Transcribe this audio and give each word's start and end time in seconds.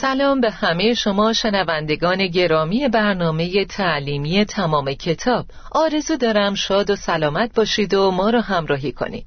سلام 0.00 0.40
به 0.40 0.50
همه 0.50 0.94
شما 0.94 1.32
شنوندگان 1.32 2.26
گرامی 2.26 2.88
برنامه 2.88 3.64
تعلیمی 3.64 4.44
تمام 4.44 4.92
کتاب. 4.92 5.46
آرزو 5.70 6.16
دارم 6.16 6.54
شاد 6.54 6.90
و 6.90 6.96
سلامت 6.96 7.54
باشید 7.54 7.94
و 7.94 8.10
ما 8.10 8.30
را 8.30 8.40
همراهی 8.40 8.92
کنید. 8.92 9.24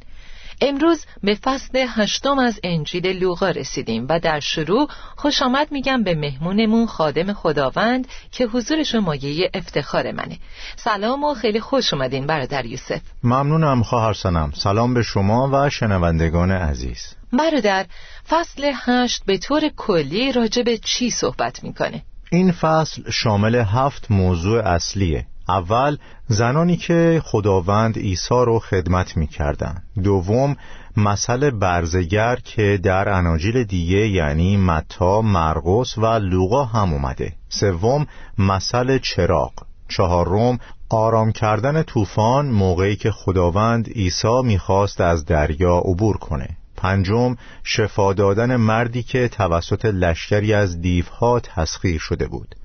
امروز 0.61 1.05
به 1.23 1.35
فصل 1.35 1.85
هشتم 1.89 2.39
از 2.39 2.59
انجیل 2.63 3.07
لوقا 3.07 3.49
رسیدیم 3.49 4.05
و 4.09 4.19
در 4.19 4.39
شروع 4.39 4.87
خوش 5.15 5.41
آمد 5.41 5.71
میگم 5.71 6.03
به 6.03 6.15
مهمونمون 6.15 6.85
خادم 6.85 7.33
خداوند 7.33 8.07
که 8.31 8.45
حضورش 8.45 8.95
مایه 8.95 9.51
افتخار 9.53 10.11
منه. 10.11 10.37
سلام 10.75 11.23
و 11.23 11.33
خیلی 11.33 11.59
خوش 11.59 11.93
اومدین 11.93 12.27
برادر 12.27 12.65
یوسف. 12.65 13.01
ممنونم 13.23 13.83
خواهر 13.83 14.13
سنم 14.13 14.51
سلام 14.55 14.93
به 14.93 15.01
شما 15.01 15.49
و 15.53 15.69
شنوندگان 15.69 16.51
عزیز. 16.51 17.15
برادر 17.39 17.85
فصل 18.29 18.71
هشت 18.75 19.23
به 19.25 19.37
طور 19.37 19.61
کلی 19.77 20.31
راجع 20.31 20.63
به 20.63 20.77
چی 20.77 21.09
صحبت 21.09 21.63
می‌کنه؟ 21.63 22.01
این 22.31 22.51
فصل 22.51 23.11
شامل 23.11 23.55
هفت 23.55 24.11
موضوع 24.11 24.67
اصلیه. 24.67 25.25
اول 25.49 25.97
زنانی 26.27 26.77
که 26.77 27.21
خداوند 27.25 27.97
عیسی 27.97 28.35
رو 28.45 28.59
خدمت 28.59 29.17
می‌کردن. 29.17 29.83
دوم 30.03 30.55
مسئله 30.97 31.51
برزگر 31.51 32.35
که 32.35 32.79
در 32.83 33.09
اناجیل 33.09 33.63
دیگه 33.63 34.07
یعنی 34.07 34.57
متا، 34.57 35.21
مرقس 35.21 35.97
و 35.97 36.05
لوقا 36.05 36.63
هم 36.63 36.93
اومده. 36.93 37.33
سوم 37.49 38.07
مسئله 38.37 38.99
چراغ. 38.99 39.53
چهارم 39.89 40.59
آرام 40.89 41.31
کردن 41.31 41.83
طوفان 41.83 42.45
موقعی 42.45 42.95
که 42.95 43.11
خداوند 43.11 43.89
عیسی 43.89 44.41
می‌خواست 44.43 45.01
از 45.01 45.25
دریا 45.25 45.77
عبور 45.77 46.17
کنه. 46.17 46.57
پنجم 46.83 47.35
شفا 47.63 48.13
دادن 48.13 48.55
مردی 48.55 49.03
که 49.03 49.27
توسط 49.27 49.85
لشکری 49.85 50.53
از 50.53 50.81
دیوها 50.81 51.39
تسخیر 51.39 51.99
شده 51.99 52.27
بود. 52.27 52.55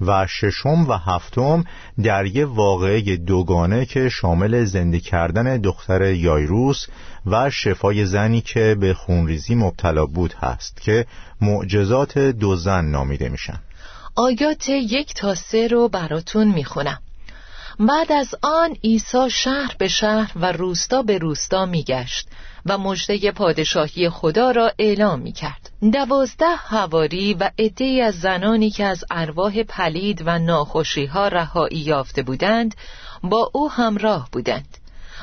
و 0.00 0.26
ششم 0.26 0.86
و 0.88 0.92
هفتم 0.92 1.64
در 2.02 2.26
یه 2.26 2.44
واقعه 2.44 3.16
دوگانه 3.16 3.86
که 3.86 4.08
شامل 4.08 4.64
زنده 4.64 5.00
کردن 5.00 5.56
دختر 5.56 6.02
یایروس 6.02 6.86
و 7.26 7.50
شفای 7.50 8.06
زنی 8.06 8.40
که 8.40 8.76
به 8.80 8.94
خونریزی 8.94 9.54
مبتلا 9.54 10.06
بود 10.06 10.32
هست 10.32 10.80
که 10.80 11.06
معجزات 11.40 12.18
دو 12.18 12.56
زن 12.56 12.84
نامیده 12.84 13.28
میشن. 13.28 13.60
آیات 14.16 14.68
یک 14.68 15.14
تا 15.14 15.34
سه 15.34 15.68
رو 15.68 15.88
براتون 15.88 16.48
می‌خونم. 16.48 16.98
بعد 17.80 18.12
از 18.12 18.34
آن 18.42 18.76
عیسی 18.84 19.30
شهر 19.30 19.74
به 19.78 19.88
شهر 19.88 20.32
و 20.36 20.52
روستا 20.52 21.02
به 21.02 21.18
روستا 21.18 21.66
میگشت 21.66 22.28
و 22.66 22.78
مژده 22.78 23.32
پادشاهی 23.32 24.10
خدا 24.10 24.50
را 24.50 24.72
اعلام 24.78 25.20
می 25.20 25.32
کرد 25.32 25.70
دوازده 25.92 26.56
هواری 26.56 27.34
و 27.34 27.50
عده 27.58 28.02
از 28.04 28.20
زنانی 28.20 28.70
که 28.70 28.84
از 28.84 29.04
ارواح 29.10 29.62
پلید 29.62 30.22
و 30.26 30.38
ناخوشی 30.38 31.06
ها 31.06 31.28
رهایی 31.28 31.78
یافته 31.78 32.22
بودند 32.22 32.74
با 33.22 33.50
او 33.54 33.70
همراه 33.70 34.28
بودند. 34.32 34.78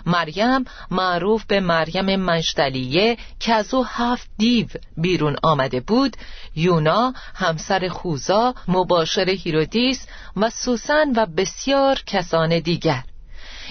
مریم 0.05 0.65
معروف 0.91 1.45
به 1.45 1.59
مریم 1.59 2.15
مجدلیه 2.15 3.17
که 3.39 3.53
از 3.53 3.73
او 3.73 3.85
هفت 3.85 4.29
دیو 4.37 4.67
بیرون 4.97 5.35
آمده 5.43 5.79
بود 5.79 6.17
یونا 6.55 7.13
همسر 7.35 7.87
خوزا 7.87 8.53
مباشر 8.67 9.29
هیرودیس 9.29 10.07
و 10.35 10.49
سوسن 10.49 11.11
و 11.15 11.25
بسیار 11.25 12.01
کسان 12.05 12.59
دیگر 12.59 13.03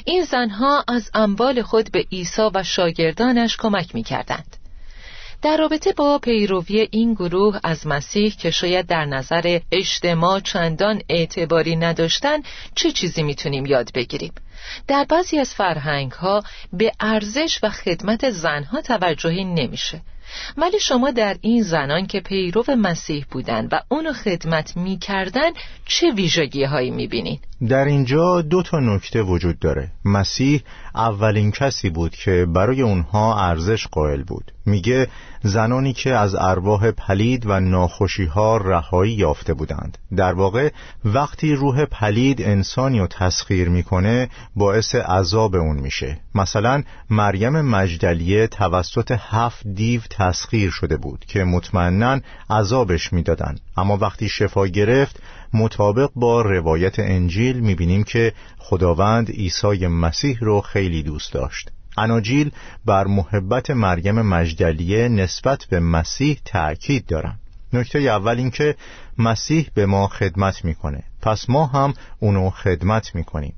این 0.04 0.24
زنها 0.24 0.84
از 0.88 1.10
اموال 1.14 1.62
خود 1.62 1.92
به 1.92 2.06
عیسی 2.12 2.50
و 2.54 2.62
شاگردانش 2.62 3.56
کمک 3.56 3.94
می 3.94 4.02
کردند. 4.02 4.56
در 5.42 5.56
رابطه 5.56 5.92
با 5.92 6.18
پیروی 6.18 6.88
این 6.90 7.14
گروه 7.14 7.60
از 7.64 7.86
مسیح 7.86 8.36
که 8.36 8.50
شاید 8.50 8.86
در 8.86 9.04
نظر 9.04 9.60
اجتماع 9.72 10.40
چندان 10.40 11.02
اعتباری 11.08 11.76
نداشتن 11.76 12.38
چه 12.74 12.92
چیزی 12.92 13.22
می‌تونیم 13.22 13.66
یاد 13.66 13.92
بگیریم 13.94 14.32
در 14.88 15.04
بعضی 15.04 15.38
از 15.38 15.54
فرهنگ 15.54 16.12
ها 16.12 16.42
به 16.72 16.92
ارزش 17.00 17.58
و 17.62 17.70
خدمت 17.70 18.30
زنها 18.30 18.80
توجهی 18.80 19.44
نمیشه 19.44 20.00
ولی 20.56 20.80
شما 20.80 21.10
در 21.10 21.36
این 21.40 21.62
زنان 21.62 22.06
که 22.06 22.20
پیرو 22.20 22.64
مسیح 22.68 23.26
بودند 23.30 23.68
و 23.72 23.80
اونو 23.88 24.12
خدمت 24.12 24.76
می‌کردن 24.76 25.50
چه 25.86 26.10
ویژگی 26.10 26.64
هایی 26.64 26.90
می‌بینید؟ 26.90 27.40
در 27.68 27.84
اینجا 27.84 28.42
دو 28.42 28.62
تا 28.62 28.80
نکته 28.80 29.22
وجود 29.22 29.58
داره. 29.58 29.90
مسیح 30.04 30.62
اولین 30.94 31.50
کسی 31.50 31.90
بود 31.90 32.10
که 32.10 32.46
برای 32.54 32.82
اونها 32.82 33.48
ارزش 33.48 33.86
قائل 33.86 34.22
بود. 34.22 34.52
میگه 34.66 35.08
زنانی 35.42 35.92
که 35.92 36.14
از 36.14 36.34
ارواح 36.34 36.90
پلید 36.90 37.46
و 37.46 37.60
ناخوشی 37.60 38.24
ها 38.24 38.56
رهایی 38.56 39.12
یافته 39.12 39.54
بودند. 39.54 39.98
در 40.16 40.32
واقع 40.32 40.70
وقتی 41.04 41.54
روح 41.54 41.84
پلید 41.84 42.42
انسانی 42.42 43.00
رو 43.00 43.06
تسخیر 43.06 43.68
می‌کنه 43.68 44.28
باعث 44.56 44.94
عذاب 44.94 45.54
اون 45.54 45.76
میشه. 45.76 46.18
مثلا 46.34 46.82
مریم 47.10 47.60
مجدلیه 47.60 48.46
توسط 48.46 49.16
هفت 49.18 49.66
دیو 49.66 50.00
تسخیر 50.10 50.70
شده 50.70 50.96
بود 50.96 51.24
که 51.28 51.44
مطمئنا 51.44 52.20
عذابش 52.50 53.12
می‌دادند 53.12 53.60
اما 53.76 53.96
وقتی 53.96 54.28
شفا 54.28 54.66
گرفت 54.66 55.22
مطابق 55.54 56.10
با 56.16 56.42
روایت 56.42 56.98
انجیل 56.98 57.60
می‌بینیم 57.60 58.04
که 58.04 58.32
خداوند 58.58 59.30
عیسی 59.30 59.86
مسیح 59.86 60.38
رو 60.40 60.60
خیلی 60.60 61.02
دوست 61.02 61.32
داشت. 61.32 61.70
اناجیل 61.96 62.50
بر 62.84 63.06
محبت 63.06 63.70
مریم 63.70 64.22
مجدلیه 64.22 65.08
نسبت 65.08 65.64
به 65.70 65.80
مسیح 65.80 66.40
تأکید 66.44 67.06
دارن. 67.06 67.38
نکته 67.72 67.98
اول 67.98 68.38
این 68.38 68.50
که 68.50 68.76
مسیح 69.18 69.70
به 69.74 69.86
ما 69.86 70.08
خدمت 70.08 70.64
می‌کنه 70.64 71.02
پس 71.22 71.50
ما 71.50 71.66
هم 71.66 71.94
اونو 72.20 72.50
خدمت 72.50 73.14
می‌کنیم. 73.14 73.54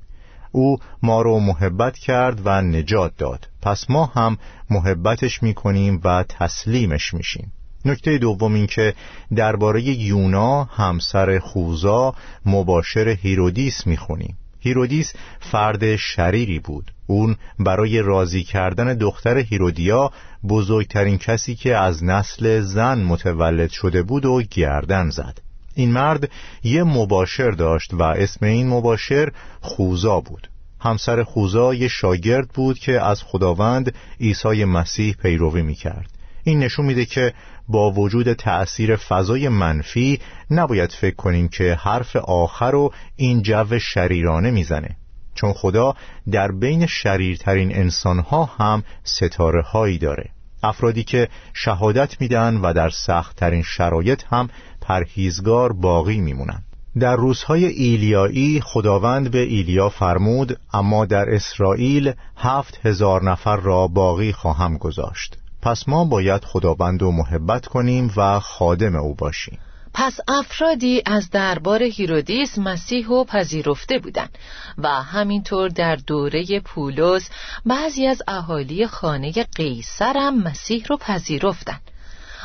او 0.51 0.77
ما 1.03 1.21
رو 1.21 1.39
محبت 1.39 1.97
کرد 1.97 2.41
و 2.45 2.61
نجات 2.61 3.17
داد 3.17 3.47
پس 3.61 3.89
ما 3.89 4.05
هم 4.05 4.37
محبتش 4.69 5.43
می‌کنیم 5.43 6.01
و 6.03 6.23
تسلیمش 6.29 7.13
میشیم. 7.13 7.51
نکته 7.85 8.17
دوم 8.17 8.53
این 8.53 8.67
که 8.67 8.93
درباره 9.35 9.81
یونا 9.81 10.63
همسر 10.63 11.39
خوزا 11.39 12.13
مباشر 12.45 13.07
هیرودیس 13.07 13.87
می‌خونیم. 13.87 14.37
هیرودیس 14.59 15.13
فرد 15.39 15.95
شریری 15.95 16.59
بود. 16.59 16.91
اون 17.07 17.35
برای 17.59 18.01
راضی 18.01 18.43
کردن 18.43 18.93
دختر 18.93 19.37
هیرودیا 19.37 20.11
بزرگترین 20.49 21.17
کسی 21.17 21.55
که 21.55 21.77
از 21.77 22.03
نسل 22.03 22.61
زن 22.61 23.03
متولد 23.03 23.69
شده 23.69 24.03
بود 24.03 24.25
رو 24.25 24.41
گردن 24.51 25.09
زد. 25.09 25.41
این 25.75 25.91
مرد 25.91 26.31
یه 26.63 26.83
مباشر 26.83 27.51
داشت 27.51 27.93
و 27.93 28.03
اسم 28.03 28.45
این 28.45 28.67
مباشر 28.67 29.31
خوزا 29.61 30.19
بود. 30.19 30.49
همسر 30.79 31.23
خوزا 31.23 31.73
یه 31.73 31.87
شاگرد 31.87 32.47
بود 32.47 32.79
که 32.79 33.01
از 33.01 33.23
خداوند 33.23 33.93
عیسی 34.21 34.65
مسیح 34.65 35.13
پیروی 35.13 35.61
می‌کرد. 35.61 36.16
این 36.47 36.59
نشون 36.59 36.85
میده 36.85 37.05
که 37.05 37.33
با 37.67 37.91
وجود 37.91 38.33
تأثیر 38.33 38.95
فضای 38.95 39.49
منفی 39.49 40.19
نباید 40.51 40.91
فکر 40.91 41.15
کنیم 41.15 41.47
که 41.47 41.73
حرف 41.73 42.15
آخر 42.15 42.71
رو 42.71 42.93
این 43.15 43.41
جو 43.41 43.79
شریرانه 43.79 44.51
می‌زنه. 44.51 44.97
چون 45.35 45.53
خدا 45.53 45.95
در 46.31 46.51
بین 46.51 46.85
شریرترین 46.85 47.75
انسانها 47.75 48.45
هم 48.45 48.83
ستاره 49.03 49.61
هایی 49.61 49.97
داره. 49.97 50.29
افرادی 50.63 51.03
که 51.03 51.27
شهادت 51.53 52.21
میدن 52.21 52.57
و 52.57 52.73
در 52.73 52.89
سختترین 52.89 53.63
شرایط 53.63 54.23
هم 54.29 54.49
پرهیزگار 54.81 55.73
باقی 55.73 56.19
میمونن. 56.19 56.63
در 56.99 57.15
روزهای 57.15 57.65
ایلیایی 57.65 58.61
خداوند 58.61 59.31
به 59.31 59.39
ایلیا 59.39 59.89
فرمود 59.89 60.59
اما 60.73 61.05
در 61.05 61.29
اسرائیل 61.29 62.13
هفت 62.37 62.85
هزار 62.85 63.23
نفر 63.23 63.57
را 63.57 63.87
باقی 63.87 64.31
خواهم 64.31 64.77
گذاشت. 64.77 65.37
پس 65.61 65.89
ما 65.89 66.05
باید 66.05 66.45
خداوند 66.45 67.01
رو 67.01 67.11
محبت 67.11 67.65
کنیم 67.65 68.13
و 68.17 68.39
خادم 68.39 68.95
او 68.95 69.15
باشیم. 69.15 69.59
پس 69.93 70.19
افرادی 70.27 71.01
از 71.05 71.29
دربار 71.29 71.83
هیرودیس 71.83 72.57
مسیح 72.57 73.07
و 73.07 73.23
پذیرفته 73.23 73.99
بودند 73.99 74.37
و 74.77 74.87
همینطور 74.87 75.69
در 75.69 75.95
دوره 75.95 76.59
پولس 76.59 77.29
بعضی 77.65 78.07
از 78.07 78.21
اهالی 78.27 78.87
خانه 78.87 79.31
قیصر 79.31 80.17
هم 80.17 80.43
مسیح 80.43 80.85
رو 80.89 80.97
پذیرفتند. 80.97 81.81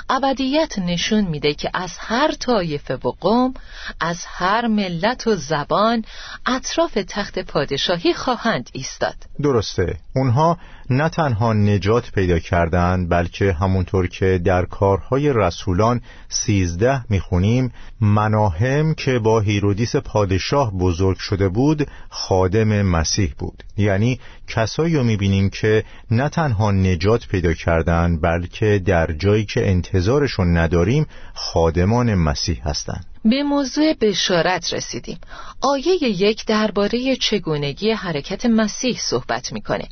ابدیت 0.09 0.79
نشون 0.79 1.21
میده 1.25 1.55
که 1.55 1.71
از 1.75 1.93
هر 1.99 2.33
طایفه 2.33 2.95
و 2.95 3.13
قوم 3.21 3.55
از 4.01 4.25
هر 4.27 4.67
ملت 4.67 5.27
و 5.27 5.35
زبان 5.35 6.05
اطراف 6.47 6.99
تخت 7.09 7.39
پادشاهی 7.39 8.15
خواهند 8.15 8.71
ایستاد. 8.73 9.15
درسته. 9.43 9.97
اونها 10.17 10.59
نه 10.97 11.09
تنها 11.09 11.53
نجات 11.53 12.11
پیدا 12.11 12.39
کردند 12.39 13.09
بلکه 13.09 13.53
همونطور 13.53 14.07
که 14.07 14.41
در 14.45 14.65
کارهای 14.65 15.33
رسولان 15.33 16.01
سیزده 16.29 17.05
می‌خونیم 17.11 17.73
مناهم 18.01 18.95
که 18.95 19.19
با 19.19 19.41
هیرودیس 19.41 19.97
پادشاه 19.97 20.73
بزرگ 20.79 21.17
شده 21.19 21.49
بود 21.49 21.87
خادم 22.09 22.83
مسیح 22.83 23.35
بود. 23.39 23.63
یعنی 23.77 24.21
کسایی 24.49 24.97
رو 24.97 25.05
می‌بینیم 25.05 25.51
که 25.51 25.85
نه 26.11 26.29
تنها 26.29 26.71
نجات 26.71 27.27
پیدا 27.27 27.53
کردند 27.53 28.23
بلکه 28.23 28.83
در 28.87 29.13
جایی 29.13 29.45
که 29.45 29.71
انتظارشون 29.71 30.57
نداریم 30.57 31.07
خادمان 31.35 32.15
مسیح 32.15 32.69
هستند. 32.69 33.07
به 33.25 33.43
موضوع 33.43 33.95
بشارت 34.01 34.75
رسیدیم. 34.75 35.19
آیه 35.61 36.03
یک 36.03 36.47
درباره 36.47 37.17
چگونگی 37.17 37.91
حرکت 37.91 38.47
مسیح 38.47 38.99
صحبت 39.01 39.53
می‌کنه. 39.53 39.89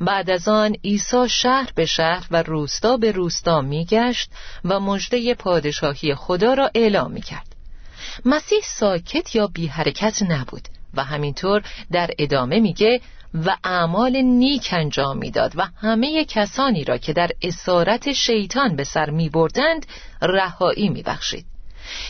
بعد 0.00 0.30
از 0.30 0.48
آن 0.48 0.76
عیسی 0.84 1.28
شهر 1.28 1.70
به 1.74 1.86
شهر 1.86 2.26
و 2.30 2.42
روستا 2.42 2.96
به 2.96 3.12
روستا 3.12 3.60
میگشت 3.60 4.30
و 4.64 4.80
مژده 4.80 5.34
پادشاهی 5.34 6.14
خدا 6.14 6.54
را 6.54 6.70
اعلام 6.74 7.12
می‌کرد 7.12 7.56
مسیح 8.24 8.60
ساکت 8.62 9.34
یا 9.34 9.46
بی 9.46 9.66
حرکت 9.66 10.22
نبود 10.22 10.68
و 10.94 11.04
همینطور 11.04 11.62
در 11.92 12.10
ادامه 12.18 12.60
میگه 12.60 13.00
و 13.34 13.56
اعمال 13.64 14.16
نیک 14.16 14.68
انجام 14.72 15.18
می‌داد 15.18 15.52
و 15.56 15.68
همه 15.76 16.24
کسانی 16.24 16.84
را 16.84 16.98
که 16.98 17.12
در 17.12 17.30
اسارت 17.42 18.12
شیطان 18.12 18.76
به 18.76 18.84
سر 18.84 19.10
می 19.10 19.28
بردند 19.28 19.86
رهایی 20.22 20.88
می 20.88 21.02
بخشید. 21.02 21.46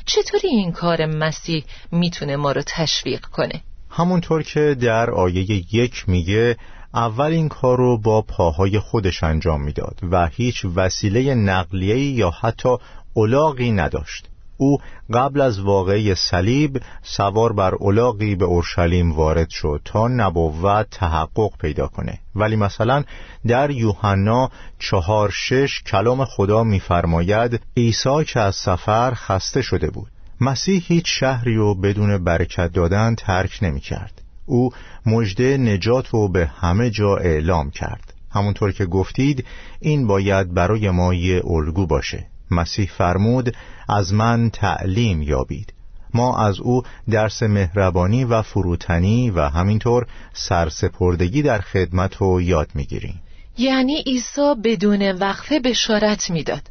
چطوری 0.06 0.48
این 0.48 0.72
کار 0.72 1.06
مسیح 1.06 1.64
می‌تونه 1.92 2.36
ما 2.36 2.52
رو 2.52 2.62
تشویق 2.66 3.20
کنه؟ 3.20 3.62
همونطور 3.90 4.42
که 4.42 4.76
در 4.80 5.10
آیه 5.10 5.74
یک 5.74 6.08
میگه 6.08 6.56
اول 6.94 7.32
این 7.32 7.48
کار 7.48 7.78
رو 7.78 7.98
با 7.98 8.22
پاهای 8.22 8.78
خودش 8.78 9.22
انجام 9.22 9.62
می‌داد 9.62 10.00
و 10.10 10.26
هیچ 10.26 10.66
وسیله 10.74 11.34
نقلیه 11.34 11.98
یا 11.98 12.30
حتی 12.30 12.76
اولاغی 13.14 13.72
نداشت. 13.72 14.28
او 14.56 14.78
قبل 15.14 15.40
از 15.40 15.60
واقعه 15.60 16.14
صلیب 16.14 16.82
سوار 17.02 17.52
بر 17.52 17.74
اولاغی 17.74 18.34
به 18.34 18.44
اورشلیم 18.44 19.12
وارد 19.12 19.50
شد 19.50 19.80
تا 19.84 20.08
نبوت 20.08 20.86
تحقق 20.90 21.50
پیدا 21.60 21.86
کنه. 21.86 22.18
ولی 22.34 22.56
مثلا 22.56 23.04
در 23.46 23.70
یوحنا 23.70 24.50
چهار 24.78 25.30
شش 25.30 25.82
کلام 25.82 26.24
خدا 26.24 26.64
میفرماید 26.64 27.60
عیسی 27.76 28.24
که 28.26 28.40
از 28.40 28.54
سفر 28.54 29.14
خسته 29.14 29.62
شده 29.62 29.90
بود. 29.90 30.10
مسیح 30.40 30.84
هیچ 30.86 31.04
شهری 31.06 31.56
رو 31.56 31.74
بدون 31.74 32.24
برکت 32.24 32.72
دادن 32.72 33.14
ترک 33.14 33.58
نمی 33.62 33.80
کرد 33.80 34.23
او 34.46 34.70
مژده 35.06 35.56
نجات 35.56 36.08
رو 36.08 36.28
به 36.28 36.46
همه 36.46 36.90
جا 36.90 37.16
اعلام 37.16 37.70
کرد. 37.70 38.14
همونطور 38.30 38.72
که 38.72 38.86
گفتید 38.86 39.44
این 39.80 40.06
باید 40.06 40.54
برای 40.54 40.90
ما 40.90 41.14
یه 41.14 41.42
الگو 41.44 41.86
باشه. 41.86 42.26
مسیح 42.50 42.90
فرمود 42.98 43.56
از 43.88 44.14
من 44.14 44.50
تعلیم 44.50 45.22
یابید. 45.22 45.72
ما 46.14 46.38
از 46.38 46.60
او 46.60 46.82
درس 47.10 47.42
مهربانی 47.42 48.24
و 48.24 48.42
فروتنی 48.42 49.30
و 49.30 49.48
همینطور 49.48 50.06
سرسپردگی 50.32 51.42
در 51.42 51.58
خدمت 51.60 52.16
رو 52.16 52.40
یاد 52.42 52.68
می‌گیریم. 52.74 53.22
یعنی 53.58 54.02
عیسی 54.06 54.54
بدون 54.64 55.10
وقفه 55.10 55.60
بشارت 55.60 56.30
می‌داد. 56.30 56.62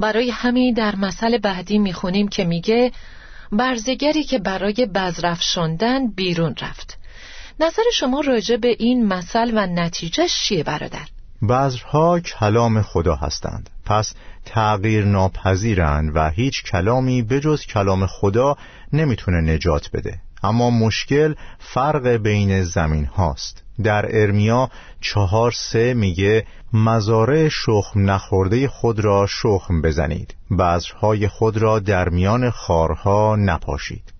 برای 0.00 0.30
همین 0.30 0.74
در 0.74 0.96
مسئله 0.96 1.38
بعدی 1.38 1.78
می‌خونیم 1.78 2.28
که 2.28 2.44
میگه 2.44 2.92
برزگری 3.52 4.24
که 4.24 4.38
برای 4.38 4.86
بزرف 4.94 5.42
شندن 5.42 6.06
بیرون 6.06 6.54
رفت. 6.62 6.98
نظر 7.60 7.82
شما 7.94 8.20
راجع 8.20 8.56
به 8.56 8.76
این 8.78 9.06
مثل 9.06 9.50
و 9.54 9.66
نتیجه 9.66 10.26
چیه 10.28 10.62
برادر؟ 10.64 11.06
بذرها 11.48 12.20
کلام 12.20 12.82
خدا 12.82 13.14
هستند. 13.14 13.70
پس 13.84 14.14
تغییر 14.44 15.04
ناپذیرند 15.04 16.16
و 16.16 16.30
هیچ 16.30 16.62
کلامی 16.62 17.22
بجز 17.22 17.66
کلام 17.66 18.06
خدا 18.06 18.56
نمی‌تونه 18.92 19.52
نجات 19.54 19.90
بده. 19.92 20.20
اما 20.42 20.70
مشکل 20.70 21.34
فرق 21.58 22.08
بین 22.08 22.62
زمین 22.62 23.04
هاست 23.04 23.62
در 23.82 24.22
ارمیا 24.22 24.70
چهار 25.00 25.52
سه 25.52 25.94
میگه 25.94 26.46
مزارع 26.72 27.48
شخم 27.48 28.10
نخورده 28.10 28.68
خود 28.68 29.00
را 29.00 29.26
شخم 29.26 29.82
بزنید. 29.82 30.34
بذرهای 30.58 31.28
خود 31.28 31.56
را 31.56 31.78
در 31.78 32.08
میان 32.08 32.50
خارها 32.50 33.36
نپاشید. 33.36 34.15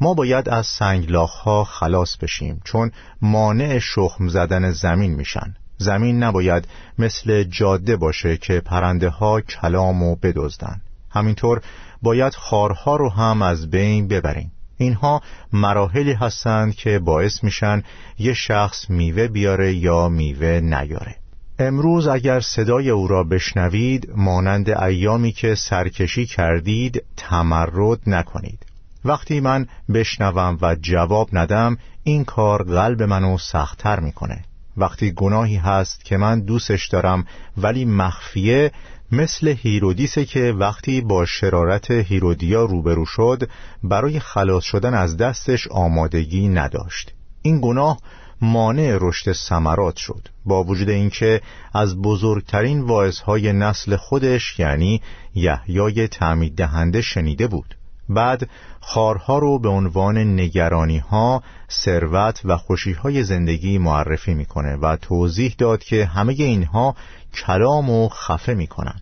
ما 0.00 0.14
باید 0.14 0.48
از 0.48 0.66
سنگلاخ 0.66 1.34
ها 1.34 1.64
خلاص 1.64 2.16
بشیم 2.16 2.60
چون 2.64 2.90
مانع 3.22 3.78
شخم 3.78 4.28
زدن 4.28 4.70
زمین 4.70 5.14
میشن. 5.14 5.56
زمین 5.78 6.22
نباید 6.22 6.68
مثل 6.98 7.42
جاده 7.42 7.96
باشه 7.96 8.36
که 8.36 8.60
پرنده 8.60 9.08
ها 9.08 9.40
کلام 9.40 10.02
و 10.02 10.16
بدزدن. 10.16 10.80
همینطور 11.10 11.60
باید 12.02 12.34
خارها 12.34 12.96
رو 12.96 13.10
هم 13.10 13.42
از 13.42 13.70
بین 13.70 14.08
ببریم. 14.08 14.52
اینها 14.78 15.20
مراحلی 15.52 16.12
هستند 16.12 16.74
که 16.74 16.98
باعث 16.98 17.44
میشن 17.44 17.82
یه 18.18 18.34
شخص 18.34 18.90
میوه 18.90 19.28
بیاره 19.28 19.74
یا 19.74 20.08
میوه 20.08 20.60
نیاره. 20.62 21.16
امروز 21.58 22.06
اگر 22.06 22.40
صدای 22.40 22.90
او 22.90 23.08
را 23.08 23.24
بشنوید 23.24 24.10
مانند 24.16 24.70
ایامی 24.70 25.32
که 25.32 25.54
سرکشی 25.54 26.26
کردید 26.26 27.04
تمرد 27.16 27.98
نکنید. 28.06 28.66
وقتی 29.06 29.40
من 29.40 29.66
بشنوم 29.94 30.58
و 30.62 30.76
جواب 30.80 31.28
ندم 31.32 31.76
این 32.02 32.24
کار 32.24 32.62
قلب 32.62 33.02
منو 33.02 33.38
سختتر 33.38 34.00
می‌کنه. 34.00 34.44
وقتی 34.76 35.12
گناهی 35.12 35.56
هست 35.56 36.04
که 36.04 36.16
من 36.16 36.40
دوستش 36.40 36.88
دارم 36.88 37.24
ولی 37.56 37.84
مخفیه 37.84 38.72
مثل 39.12 39.54
هیرودیسه 39.58 40.24
که 40.24 40.54
وقتی 40.58 41.00
با 41.00 41.26
شرارت 41.26 41.90
هیرودیا 41.90 42.64
روبرو 42.64 43.06
شد 43.06 43.50
برای 43.82 44.20
خلاص 44.20 44.64
شدن 44.64 44.94
از 44.94 45.16
دستش 45.16 45.68
آمادگی 45.68 46.48
نداشت. 46.48 47.12
این 47.42 47.60
گناه 47.60 47.98
مانع 48.40 48.98
رشد 49.00 49.32
سمرات 49.32 49.96
شد. 49.96 50.28
با 50.44 50.64
وجود 50.64 50.90
اینکه 50.90 51.40
از 51.74 52.02
بزرگترین 52.02 52.80
واعظهای 52.80 53.52
نسل 53.52 53.96
خودش 53.96 54.58
یعنی 54.58 55.02
یحیای 55.34 56.08
تعمید 56.08 56.54
دهنده 56.54 57.02
شنیده 57.02 57.46
بود. 57.46 57.76
بعد 58.08 58.48
خارها 58.80 59.38
رو 59.38 59.58
به 59.58 59.68
عنوان 59.68 60.18
نگرانی 60.18 60.98
ها، 60.98 61.42
ثروت 61.70 62.40
و 62.44 62.56
خوشی 62.56 62.92
های 62.92 63.24
زندگی 63.24 63.78
معرفی 63.78 64.34
می‌کنه 64.34 64.76
و 64.76 64.96
توضیح 64.96 65.54
داد 65.58 65.84
که 65.84 66.04
همه 66.04 66.32
اینها 66.32 66.96
کلام 67.34 67.90
و 67.90 68.08
خفه 68.08 68.54
می‌کنن. 68.54 69.00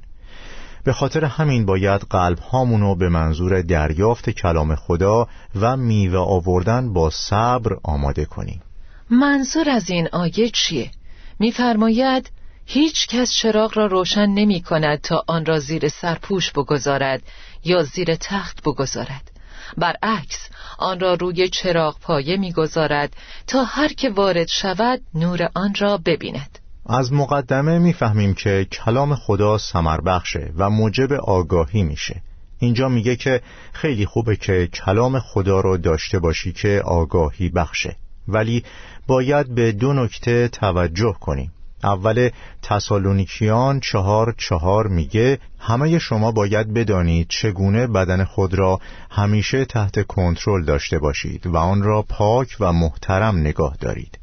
به 0.84 0.92
خاطر 0.92 1.25
همین 1.25 1.66
باید 1.66 2.00
قلب 2.00 2.38
هامونو 2.38 2.94
به 2.94 3.08
منظور 3.08 3.62
دریافت 3.62 4.30
کلام 4.30 4.75
خدا 4.75 5.28
و 5.61 5.76
میوه 5.76 6.18
آوردن 6.18 6.92
با 6.92 7.11
صبر 7.11 7.76
آماده 7.82 8.25
کنیم. 8.25 8.62
منظور 9.11 9.70
از 9.70 9.90
این 9.90 10.08
آیه 10.12 10.50
چیه؟ 10.50 10.90
میفرماید 11.38 12.30
هیچ 12.66 13.06
کس 13.06 13.32
چراغ 13.32 13.78
را 13.78 13.87
روشن 13.87 14.26
نمی 14.26 14.61
کند 14.61 15.00
تا 15.00 15.25
آن 15.26 15.46
را 15.46 15.58
زیر 15.58 15.88
سرپوش 15.88 16.50
بگذارد. 16.50 17.23
یا 17.64 17.83
زیر 17.83 18.14
تخت 18.14 18.62
بگذارد. 18.62 19.30
برعکس 19.76 20.49
آن 20.78 21.00
را 21.00 21.14
روی 21.14 21.49
چراغ 21.49 21.99
پایه 22.00 22.37
می‌گذارد 22.37 23.16
تا 23.47 23.64
هر 23.64 23.88
که 23.88 24.11
وارد 24.11 24.49
شود 24.49 25.00
نور 25.14 25.49
آن 25.54 25.75
را 25.78 25.99
ببیند. 25.99 26.59
از 26.87 27.12
مقدمه 27.12 27.78
می‌فهمیم 27.78 28.35
که 28.35 28.66
کلام 28.73 29.14
خدا 29.14 29.59
سمر 29.59 30.00
بخشه 30.00 30.52
و 30.56 30.71
موجب 30.71 31.12
آگاهی 31.12 31.83
میشه. 31.83 32.23
اینجا 32.59 32.88
میگه 32.88 33.16
که 33.16 33.42
خیلی 33.73 34.06
خوبه 34.06 34.37
که 34.37 34.66
کلام 34.66 35.18
خدا 35.18 35.61
رو 35.61 35.76
داشته 35.76 36.18
باشی 36.18 36.52
که 36.52 36.83
آگاهی 36.85 37.49
بخشه. 37.49 37.97
ولی 38.28 38.64
باید 39.06 39.54
به 39.54 39.73
دو 39.73 39.92
نکته 39.92 40.49
توجه 40.49 41.14
کنیم. 41.21 41.53
اول 41.84 42.30
تسالونیکیان 42.62 43.80
چهار 43.80 44.34
چهار 44.38 44.86
میگه 44.86 45.38
همه 45.58 45.98
شما 45.98 46.32
باید 46.32 46.74
بدانید 46.74 47.26
چگونه 47.28 47.86
بدن 47.86 48.24
خود 48.24 48.54
را 48.54 48.80
همیشه 49.10 49.64
تحت 49.64 50.06
کنترل 50.06 50.64
داشته 50.64 50.98
باشید 50.98 51.46
و 51.46 51.56
آن 51.56 51.82
را 51.82 52.02
پاک 52.02 52.56
و 52.60 52.72
محترم 52.72 53.38
نگاه 53.38 53.76
دارید. 53.80 54.18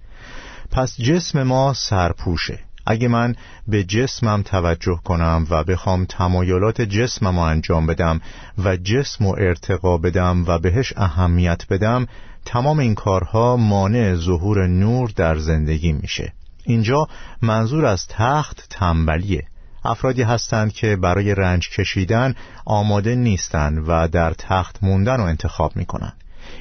پس 0.71 1.01
جسم 1.01 1.43
ما 1.43 1.73
سرپوشه. 1.73 2.59
اگه 2.85 3.07
من 3.07 3.35
به 3.67 3.83
جسمم 3.83 4.41
توجه 4.41 4.99
کنم 5.03 5.47
و 5.49 5.63
بخوام 5.63 6.05
تمایلات 6.05 6.81
جسمم 6.81 7.35
رو 7.35 7.41
انجام 7.41 7.85
بدم 7.85 8.21
و 8.63 8.77
جسم 8.77 9.25
و 9.25 9.35
ارتقا 9.37 9.97
بدم 9.97 10.45
و 10.47 10.59
بهش 10.59 10.93
اهمیت 10.97 11.67
بدم 11.69 12.07
تمام 12.45 12.79
این 12.79 12.95
کارها 12.95 13.57
مانع 13.57 14.15
ظهور 14.15 14.67
نور 14.67 15.11
در 15.15 15.37
زندگی 15.37 15.91
میشه. 15.91 16.33
اینجا 16.63 17.07
منظور 17.41 17.85
از 17.85 18.07
تخت 18.07 18.67
تنبلیه. 18.69 19.43
افرادی 19.85 20.23
هستند 20.23 20.73
که 20.73 20.95
برای 20.95 21.35
رنج 21.35 21.69
کشیدن 21.69 22.35
آماده 22.65 23.15
نیستند 23.15 23.83
و 23.87 24.07
در 24.07 24.33
تخت 24.33 24.77
موندن 24.81 25.17
رو 25.17 25.23
انتخاب 25.23 25.75
می‌کنن 25.75 26.13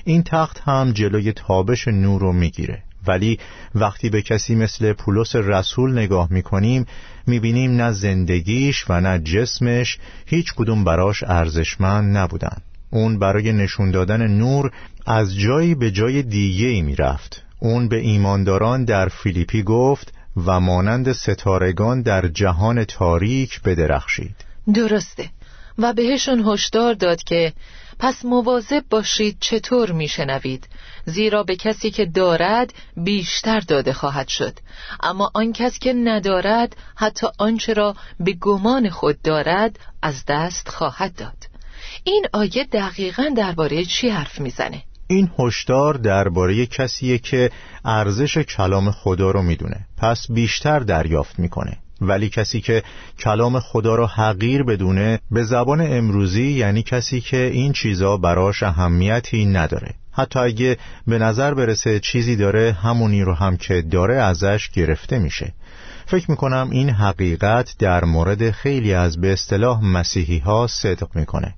این 0.05 0.23
تخت 0.23 0.61
هم 0.65 0.93
جلوی 0.93 1.33
تابش 1.33 1.89
نور 1.89 2.21
رو 2.21 2.33
می‌گیره. 2.33 2.83
ولی 3.07 3.39
وقتی 3.75 4.11
به 4.11 4.23
کسی 4.23 4.55
مثل 4.55 4.93
پولس 4.93 5.37
رسول 5.37 5.93
نگاه 5.93 6.29
می‌کنیم 6.31 6.87
می‌بینیم 7.27 7.77
نه 7.77 7.93
زندگیش 7.93 8.85
و 8.89 9.01
نه 9.01 9.19
جسمش 9.19 9.99
هیچ 10.27 10.55
کدوم 10.55 10.85
براش 10.85 11.23
ارزشمند 11.23 12.17
نبودن. 12.17 12.57
اون 12.91 13.19
برای 13.19 13.53
نشون 13.53 13.91
دادن 13.91 14.27
نور 14.27 14.71
از 15.07 15.37
جایی 15.37 15.75
به 15.75 15.91
جای 15.91 16.23
دیگه 16.23 16.67
ای 16.67 16.83
می‌رفت. 16.83 17.45
اون 17.61 17.89
به 17.89 17.97
ایمانداران 17.97 18.85
در 18.85 19.09
فیلیپی 19.09 19.63
گفت 19.63 20.13
و 20.47 20.61
مانند 20.61 21.13
ستارگان 21.13 22.03
در 22.03 22.29
جهان 22.29 22.85
تاریک 22.85 23.63
بدرخشید. 23.63 24.37
درسته. 24.75 25.31
و 25.79 25.93
بهشون 25.93 26.45
هشدار 26.47 26.95
داد 26.95 27.23
که 27.23 27.53
پس 27.99 28.25
مواظب 28.25 28.85
باشید 28.91 29.37
چطور 29.41 29.93
میشنوید. 29.93 30.69
زیرا 31.05 31.43
به 31.43 31.57
کسی 31.57 31.91
که 31.91 32.07
دارد 32.07 32.75
بیشتر 32.97 33.61
داده 33.61 33.93
خواهد 33.93 34.29
شد. 34.29 34.59
اما 35.03 35.31
آن 35.35 35.53
کس 35.53 35.79
که 35.79 35.93
ندارد 35.93 36.77
حتی 36.97 37.27
آنچه 37.39 37.73
را 37.73 37.97
به 38.21 38.33
گمان 38.33 38.91
خود 38.91 39.23
دارد 39.23 39.79
از 40.03 40.25
دست 40.29 40.69
خواهد 40.69 41.15
داد. 41.15 41.37
این 42.05 42.27
آیه 42.33 42.65
دقیقا 42.73 43.31
درباره 43.37 43.85
چی 43.85 44.09
حرف 44.09 44.41
می‌زنه؟ 44.41 44.83
این 45.11 45.31
هشدار 45.39 45.95
درباره 45.95 46.67
کسیه 46.67 47.19
که 47.19 47.51
ارزش 47.85 48.39
کلام 48.39 48.91
خدا 48.91 49.31
رو 49.31 49.43
می‌دونه. 49.43 49.87
پس 49.97 50.27
بیشتر 50.31 50.81
دریافت 50.81 51.39
می‌کنه. 51.39 51.77
ولی 52.01 52.29
کسی 52.29 52.61
که 52.61 52.83
کلام 53.19 53.61
خدا 53.61 53.95
را 53.95 54.07
حقیر 54.07 54.63
بدونه 54.63 55.19
به 55.31 55.45
زبان 55.45 55.81
امروزی 55.81 56.51
یعنی 56.51 56.83
کسی 56.83 57.21
که 57.21 57.37
این 57.37 57.73
چیزا 57.73 58.17
براش 58.17 58.63
اهمیتی 58.63 59.47
نداره. 59.47 59.95
حتی 60.13 60.39
اگه 60.39 60.77
به 61.07 61.19
نظر 61.19 61.55
برسه 61.55 62.01
چیزی 62.01 62.37
داره 62.37 62.73
همونی 62.73 63.23
رو 63.23 63.35
هم 63.35 63.57
که 63.57 63.83
داره 63.83 64.15
ازش 64.15 64.71
گرفته 64.73 65.19
میشه. 65.19 65.53
فکر 66.07 66.31
می‌کنم 66.31 66.69
این 66.73 66.91
حقیقت 66.91 67.75
در 67.79 68.05
مورد 68.05 68.51
خیلی 68.51 68.95
از 68.95 69.21
به 69.21 69.33
اصطلاح 69.33 69.85
مسیحی 69.85 70.39
ها 70.39 70.67
صدق 70.67 71.09
می‌کنه. 71.15 71.55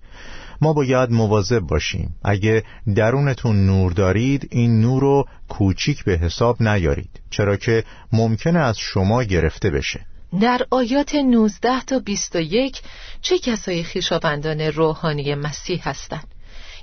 ما 0.63 0.73
باید 0.73 1.11
مواظب 1.11 1.61
باشیم. 1.61 2.15
اگه 2.25 2.65
درونتون 2.97 3.67
نور 3.67 3.93
دارید 3.93 4.49
این 4.51 4.81
نور 4.81 5.01
رو 5.03 5.27
کوچیک 5.49 6.05
به 6.05 6.13
حساب 6.13 6.63
نیارید 6.63 7.21
چرا 7.31 7.57
که 7.57 7.85
ممکنه 8.13 8.59
از 8.59 8.79
شما 8.79 9.23
گرفته 9.23 9.71
بشه. 9.71 10.01
در 10.41 10.67
آیات 10.71 11.15
19 11.15 11.81
تا 11.81 11.99
21 11.99 12.83
چه 13.21 13.39
کسای 13.39 13.83
خیشاوندان 13.83 14.61
روحانی 14.61 15.35
مسیح 15.35 15.89
هستند؟ 15.89 16.29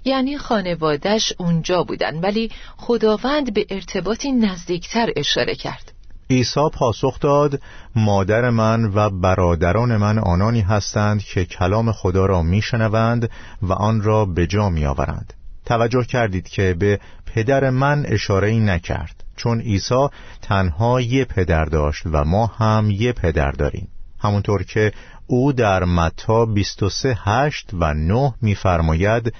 یعنی 0.05 0.38
خانوادش 0.38 1.33
اونجا 1.38 1.83
بودن 1.83 2.19
ولی 2.19 2.51
خداوند 2.77 3.53
به 3.53 3.65
ارتباطی 3.69 4.31
نزدیکتر 4.31 5.09
اشاره 5.15 5.55
کرد. 5.55 5.98
عیسی 6.31 6.69
پاسخ 6.74 7.19
داد 7.19 7.62
مادر 7.95 8.50
من 8.50 8.86
و 8.86 9.09
برادران 9.09 9.98
من 9.98 10.19
آنانی 10.19 10.62
هستند 10.62 11.21
که 11.21 11.45
کلام 11.45 11.91
خدا 11.91 12.25
را 12.25 12.41
میشنوند 12.41 13.29
و 13.62 13.74
آن 13.74 14.01
را 14.01 14.25
به 14.25 14.48
جا 14.48 14.69
میآورند. 14.69 15.33
توجه 15.65 16.03
کردید 16.03 16.48
که 16.48 16.74
به 16.79 17.00
پدر 17.25 17.69
من 17.69 18.05
اشاره 18.05 18.48
ای 18.48 18.59
نکرد 18.59 19.24
چون 19.36 19.62
عیسی 19.62 20.07
تنها 20.41 21.01
یه 21.01 21.25
پدر 21.25 21.65
داشت 21.65 22.03
و 22.05 22.25
ما 22.25 22.45
هم 22.45 22.91
یه 22.91 23.13
پدر 23.13 23.51
داریم. 23.51 23.88
همونطور 24.19 24.63
که 24.63 24.91
او 25.27 25.53
در 25.53 25.83
متا 25.83 26.45
23 26.45 27.17
8 27.24 27.69
و 27.74 27.93
9 27.93 28.33
میفرماید 28.41 29.33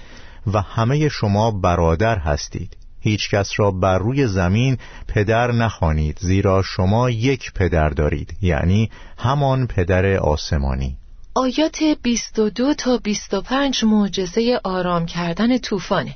و 0.52 0.60
همه 0.60 1.08
شما 1.08 1.50
برادر 1.50 2.18
هستید. 2.18 2.76
هیچ 3.00 3.30
کس 3.30 3.50
را 3.56 3.70
بر 3.70 3.98
روی 3.98 4.26
زمین 4.26 4.78
پدر 5.08 5.52
نخوانید 5.52 6.18
زیرا 6.20 6.62
شما 6.62 7.10
یک 7.10 7.52
پدر 7.52 7.88
دارید 7.88 8.34
یعنی 8.42 8.90
همان 9.18 9.66
پدر 9.66 10.16
آسمانی. 10.16 10.96
آیات 11.34 11.78
22 12.02 12.74
تا 12.74 12.98
25 12.98 13.84
معجزه 13.84 14.60
آرام 14.64 15.06
کردن 15.06 15.58
طوفانه. 15.58 16.14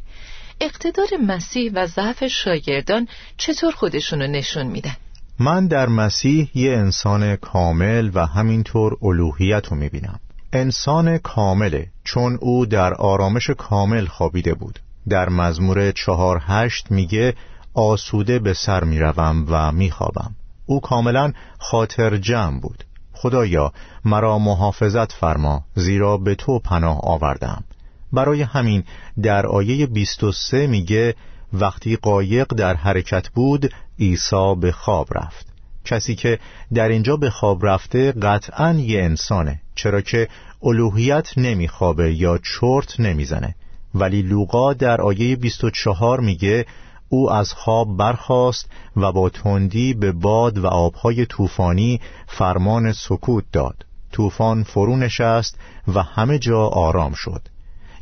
اقتدار 0.61 1.09
مسیح 1.26 1.73
و 1.75 1.87
ضعف 1.87 2.26
شاگردان 2.26 3.09
چطور 3.37 3.73
خودشونو 3.73 4.26
نشون 4.26 4.67
میدن؟ 4.67 4.97
من 5.38 5.67
در 5.67 5.88
مسیح 5.88 6.50
یه 6.55 6.73
انسان 6.73 7.37
کامل 7.37 8.11
و 8.14 8.26
همینطور 8.26 8.97
الوهیت 9.03 9.67
رو 9.67 9.76
می‌بینم. 9.76 10.21
انسان 10.53 11.19
کامله 11.19 11.87
چون 12.05 12.38
او 12.41 12.67
در 12.67 12.95
آرامش 12.95 13.50
کامل 13.50 14.05
خوابیده 14.07 14.55
بود. 14.55 14.79
در 15.08 15.28
مزمور 15.28 15.92
چهار 15.92 16.42
هشت 16.46 16.90
میگه 16.90 17.34
آسوده 17.75 18.38
به 18.38 18.52
سر 18.52 18.84
می‌روم 18.84 19.46
و 19.49 19.73
میخوابم. 19.73 20.34
او 20.66 20.80
کاملا 20.80 21.32
خاطر 21.58 22.16
جمع 22.16 22.61
بود. 22.61 22.84
خدایا 23.12 23.73
مرا 24.04 24.38
محافظت 24.38 25.12
فرما 25.12 25.64
زیرا 25.75 26.16
به 26.16 26.34
تو 26.34 26.58
پناه 26.58 27.00
آوردم. 27.02 27.64
برای 28.12 28.42
همین 28.42 28.84
در 29.23 29.46
آیه 29.46 29.87
23 29.87 30.66
میگه 30.66 31.14
وقتی 31.52 31.96
قایق 31.96 32.46
در 32.54 32.75
حرکت 32.75 33.28
بود 33.28 33.73
عیسی 33.99 34.54
به 34.61 34.73
خواب 34.73 35.08
رفت. 35.18 35.46
کسی 35.84 36.14
که 36.14 36.38
در 36.75 36.88
اینجا 36.88 37.16
به 37.16 37.30
خواب 37.30 37.66
رفته 37.66 38.12
قطعا 38.12 38.73
یه 38.73 39.02
انسانه 39.02 39.61
چرا 39.75 40.00
که 40.00 40.28
الوهیت 40.62 41.38
نمیخوابه 41.38 42.14
یا 42.14 42.38
چرت 42.38 43.00
نمی‌زنه. 43.00 43.54
ولی 43.94 44.22
لوقا 44.22 44.72
در 44.72 45.00
آیه 45.00 45.36
24 45.36 46.20
میگه 46.20 46.66
او 47.08 47.32
از 47.32 47.52
خواب 47.52 47.96
برخاست 47.96 48.70
و 48.96 49.12
با 49.12 49.28
تندی 49.28 49.94
به 49.94 50.12
باد 50.12 50.58
و 50.58 50.66
آبهای 50.66 51.26
طوفانی 51.26 52.00
فرمان 52.26 52.92
سکوت 52.92 53.44
داد. 53.52 53.84
طوفان 54.12 54.62
فرو 54.62 54.96
نشست 54.96 55.58
و 55.94 56.02
همه 56.02 56.38
جا 56.38 56.66
آرام 56.66 57.12
شد. 57.12 57.48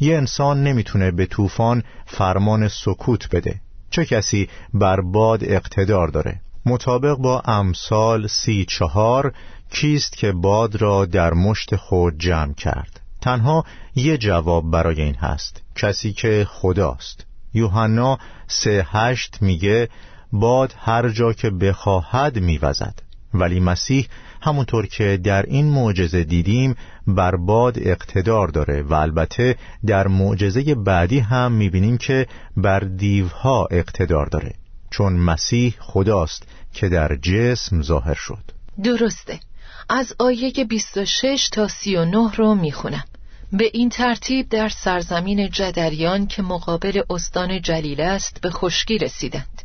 یه 0.01 0.17
انسان 0.17 0.63
نمی‌تونه 0.63 1.11
به 1.11 1.27
طوفان 1.27 1.83
فرمان 2.07 2.69
سکوت 2.69 3.29
بده. 3.31 3.61
چه 3.91 4.05
کسی 4.05 4.49
بر 4.75 5.01
باد 5.01 5.45
اقتدار 5.45 6.09
داره؟ 6.09 6.41
مطابق 6.67 7.17
با 7.17 7.41
امثال 7.41 8.27
سی 8.27 8.65
چهار 8.69 9.33
کیست 9.71 10.17
که 10.17 10.33
باد 10.33 10.77
را 10.77 11.05
در 11.05 11.35
مشت 11.35 11.77
خود 11.77 12.19
جمع 12.19 12.55
کرد؟ 12.55 13.02
تنها 13.23 13.65
یه 13.95 14.19
جواب 14.19 14.71
برای 14.71 15.03
این 15.03 15.15
هست. 15.15 15.63
کسی 15.77 16.13
که 16.13 16.47
خداست. 16.51 17.27
یوحنا 17.55 18.19
سه 18.49 18.87
هشت 18.91 19.39
میگه 19.41 19.89
باد 20.33 20.75
هر 20.79 21.09
جا 21.09 21.33
که 21.33 21.51
بخواهد 21.51 22.39
میوزد. 22.39 22.95
ولی 23.35 23.61
مسیح 23.61 24.09
همونطور 24.43 24.87
که 24.87 25.17
در 25.25 25.43
این 25.43 25.71
معجزه 25.71 26.25
دیدیم 26.25 26.75
بر 27.07 27.37
باد 27.37 27.79
اقتدار 27.79 28.49
داره 28.49 28.83
و 28.83 28.95
البته 28.95 29.57
در 29.87 30.09
معجزه 30.09 30.75
بعدی 30.75 31.19
هم 31.19 31.53
می‌بینیم 31.53 31.97
که 31.97 32.27
بر 32.57 32.81
دیوها 32.81 33.69
اقتدار 33.71 34.27
داره. 34.27 34.53
چون 34.91 35.13
مسیح 35.13 35.75
خداست 35.79 36.49
که 36.73 36.89
در 36.89 37.17
جسم 37.17 37.83
ظاهر 37.83 38.15
شد. 38.15 38.45
درسته. 38.85 39.41
از 39.89 40.15
آیه 40.19 40.53
26 40.69 41.49
تا 41.53 41.69
39 41.69 42.31
رو 42.37 42.55
می‌خونم. 42.55 43.05
به 43.53 43.71
این 43.73 43.89
ترتیب 43.89 44.49
در 44.49 44.69
سرزمین 44.69 45.51
جدریان 45.51 46.27
که 46.27 46.43
مقابل 46.43 47.03
استان 47.11 47.61
جلیل 47.61 48.01
است 48.01 48.41
به 48.41 48.51
خشکی 48.51 48.99
رسیدند. 48.99 49.63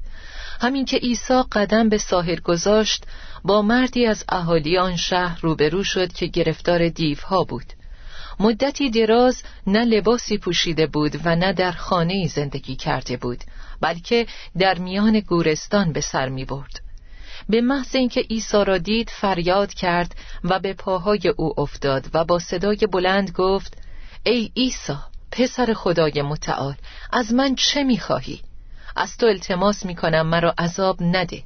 همین 0.61 0.85
که 0.85 0.97
عیسی 0.97 1.41
قدم 1.51 1.89
به 1.89 1.97
ساحل 1.97 2.39
گذاشت 2.39 3.05
با 3.43 3.61
مردی 3.61 4.05
از 4.05 4.25
اهالی 4.29 4.77
آن 4.77 4.95
شهر 4.95 5.39
روبرو 5.41 5.83
شد 5.83 6.13
که 6.13 6.25
گرفتار 6.25 6.89
دیوها 6.89 7.43
بود. 7.43 7.65
مدتی 8.39 8.89
دراز 8.89 9.43
نه 9.67 9.85
لباسی 9.85 10.37
پوشیده 10.37 10.87
بود 10.87 11.19
و 11.23 11.35
نه 11.35 11.53
در 11.53 11.71
خانه 11.71 12.27
زندگی 12.27 12.75
کرده 12.75 13.17
بود 13.17 13.43
بلکه 13.81 14.27
در 14.57 14.77
میان 14.77 15.19
گورستان 15.19 15.93
به 15.93 16.01
سر 16.01 16.29
می 16.29 16.45
برد 16.45 16.86
به 17.49 17.61
محض 17.61 17.95
اینکه 17.95 18.21
عیسی 18.21 18.65
را 18.65 18.77
دید 18.77 19.09
فریاد 19.09 19.73
کرد 19.73 20.15
و 20.43 20.59
به 20.59 20.73
پاهای 20.73 21.33
او 21.37 21.59
افتاد 21.59 22.07
و 22.13 22.25
با 22.25 22.39
صدای 22.39 22.77
بلند 22.77 23.31
گفت 23.31 23.77
ای 24.23 24.51
عیسی 24.57 24.97
پسر 25.31 25.73
خدای 25.73 26.21
متعال 26.21 26.75
از 27.11 27.33
من 27.33 27.55
چه 27.55 27.83
می‌خواهی؟ 27.83 28.41
از 28.95 29.17
تو 29.17 29.25
التماس 29.25 29.85
می‌کنم 29.85 30.27
مرا 30.27 30.53
عذاب 30.57 31.03
نده. 31.03 31.43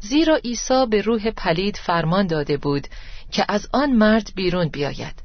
زیرا 0.00 0.36
عیسی 0.36 0.86
به 0.90 1.02
روح 1.02 1.30
پلید 1.30 1.76
فرمان 1.76 2.26
داده 2.26 2.56
بود 2.56 2.88
که 3.32 3.44
از 3.48 3.68
آن 3.72 3.92
مرد 3.92 4.30
بیرون 4.34 4.68
بیاید. 4.68 5.22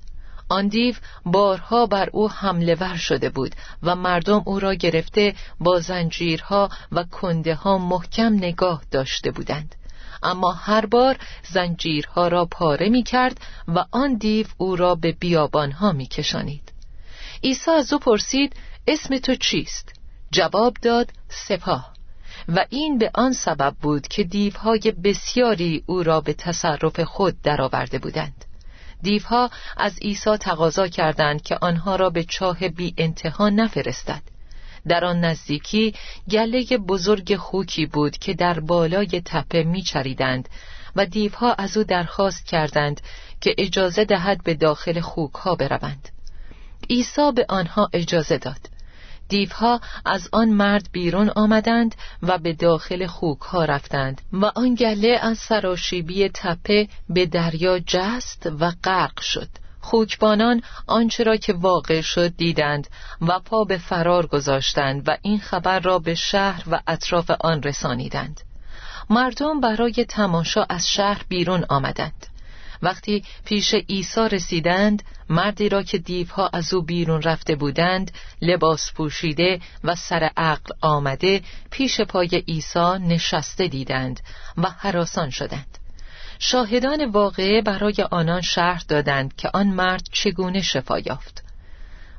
آن 0.50 0.68
دیو 0.68 0.96
بارها 1.26 1.86
بر 1.86 2.10
او 2.12 2.32
حمله 2.32 2.76
ور 2.76 2.96
شده 2.96 3.30
بود 3.30 3.56
و 3.84 3.96
مردم 3.96 4.42
او 4.46 4.60
را 4.60 4.74
گرفته 4.74 5.36
با 5.60 5.80
زنجیرها 5.80 6.70
و 6.92 7.04
کنده 7.04 7.56
ها 7.56 7.78
محکم 7.78 8.34
نگاه 8.34 8.84
داشته 8.92 9.32
بودند. 9.32 9.76
اما 10.24 10.52
هر 10.52 10.86
بار 10.86 11.18
زنجیرها 11.52 12.28
را 12.28 12.46
پاره 12.46 12.90
می 12.90 13.04
کرد 13.04 13.42
و 13.68 13.86
آن 13.92 14.16
دیو 14.16 14.48
او 14.58 14.76
را 14.76 14.96
به 14.96 15.12
بیابانها 15.12 15.92
می 15.92 16.06
کشانید 16.06 16.74
عیسی 17.44 17.72
از 17.72 17.94
او 17.94 18.00
پرسید 18.00 18.56
اسم 18.88 19.18
تو 19.18 19.36
چیست؟ 19.36 19.94
جواب 20.32 20.74
داد 20.82 21.12
سپاه. 21.30 21.94
و 22.48 22.66
این 22.70 22.98
به 22.98 23.12
آن 23.14 23.34
سبب 23.34 23.76
بود 23.82 24.08
که 24.08 24.24
دیوهای 24.24 24.94
بسیاری 25.04 25.84
او 25.86 26.04
را 26.04 26.22
به 26.22 26.34
تصرف 26.34 27.00
خود 27.00 27.42
درآورده 27.42 28.00
بودند. 28.00 28.46
دیوها 29.02 29.50
از 29.78 30.00
عیسی 30.02 30.38
تقاضا 30.38 30.88
کردند 30.88 31.42
که 31.42 31.58
آنها 31.62 31.96
را 31.96 32.10
به 32.10 32.24
چاه 32.24 32.68
بی 32.70 32.94
انتها 32.98 33.50
نفرستد. 33.50 34.22
در 34.88 35.06
آن 35.06 35.20
نزدیکی 35.20 35.94
گله 36.32 36.64
بزرگ 36.78 37.36
خوکی 37.36 37.86
بود 37.86 38.18
که 38.18 38.34
در 38.34 38.60
بالای 38.60 39.22
تپه 39.26 39.64
میچریدند 39.64 40.50
و 40.96 41.06
دیوها 41.06 41.54
از 41.54 41.78
او 41.78 41.84
درخواست 41.84 42.46
کردند 42.46 43.02
که 43.42 43.56
اجازه 43.58 44.06
دهد 44.06 44.44
به 44.44 44.54
داخل 44.54 45.00
خوک 45.00 45.34
ها 45.34 45.56
بروند. 45.56 46.10
عیسی 46.90 47.32
به 47.36 47.46
آنها 47.50 47.90
اجازه 47.94 48.38
داد. 48.38 48.60
دیوها 49.28 49.82
از 50.06 50.30
آن 50.32 50.50
مرد 50.50 50.90
بیرون 50.92 51.30
آمدند 51.30 51.96
و 52.24 52.38
به 52.38 52.54
داخل 52.54 53.08
خوک 53.08 53.40
ها 53.42 53.66
رفتند 53.66 54.22
و 54.34 54.46
آن 54.46 54.76
گله 54.76 55.20
از 55.22 55.38
سراشیبی 55.38 56.30
تپه 56.30 56.88
به 57.10 57.26
دریا 57.26 57.80
جست 57.80 58.50
و 58.60 58.72
غرق 58.84 59.20
شد. 59.20 59.50
خوکبانان 59.84 60.62
آنچه 60.88 61.24
را 61.24 61.38
که 61.38 61.54
واقع 61.54 62.02
شد 62.02 62.38
دیدند 62.38 62.88
و 63.22 63.40
پا 63.40 63.64
به 63.64 63.78
فرار 63.78 64.26
گذاشتند 64.26 65.04
و 65.08 65.18
این 65.22 65.40
خبر 65.40 65.80
را 65.80 66.00
به 66.00 66.16
شهر 66.16 66.64
و 66.72 66.82
اطراف 66.88 67.32
آن 67.40 67.64
رسانیدند. 67.64 68.42
مردم 69.10 69.60
برای 69.60 70.06
تماشا 70.10 70.64
از 70.64 70.90
شهر 70.90 71.22
بیرون 71.30 71.66
آمدند. 71.70 72.28
وقتی 72.82 73.24
پیش 73.46 73.74
عیسی 73.74 74.30
رسیدند 74.32 75.04
مردی 75.30 75.70
را 75.70 75.84
که 75.84 75.98
دیوها 75.98 76.50
از 76.54 76.74
او 76.74 76.82
بیرون 76.82 77.22
رفته 77.22 77.56
بودند 77.56 78.12
لباس 78.42 78.92
پوشیده 78.94 79.60
و 79.84 79.96
سر 79.96 80.30
عقل 80.38 80.72
آمده 80.82 81.42
پیش 81.72 82.02
پای 82.02 82.44
عیسی 82.48 82.98
نشسته 83.00 83.68
دیدند 83.68 84.20
و 84.58 84.70
حراسان 84.70 85.30
شدند. 85.30 85.83
شاهدان 86.46 87.06
واقعه 87.06 87.62
برای 87.62 87.96
آنان 88.12 88.42
شهر 88.42 88.84
دادند 88.88 89.36
که 89.36 89.50
آن 89.54 89.68
مرد 89.68 90.10
چگونه 90.12 90.62
شفا 90.62 91.00
یافت. 91.00 91.44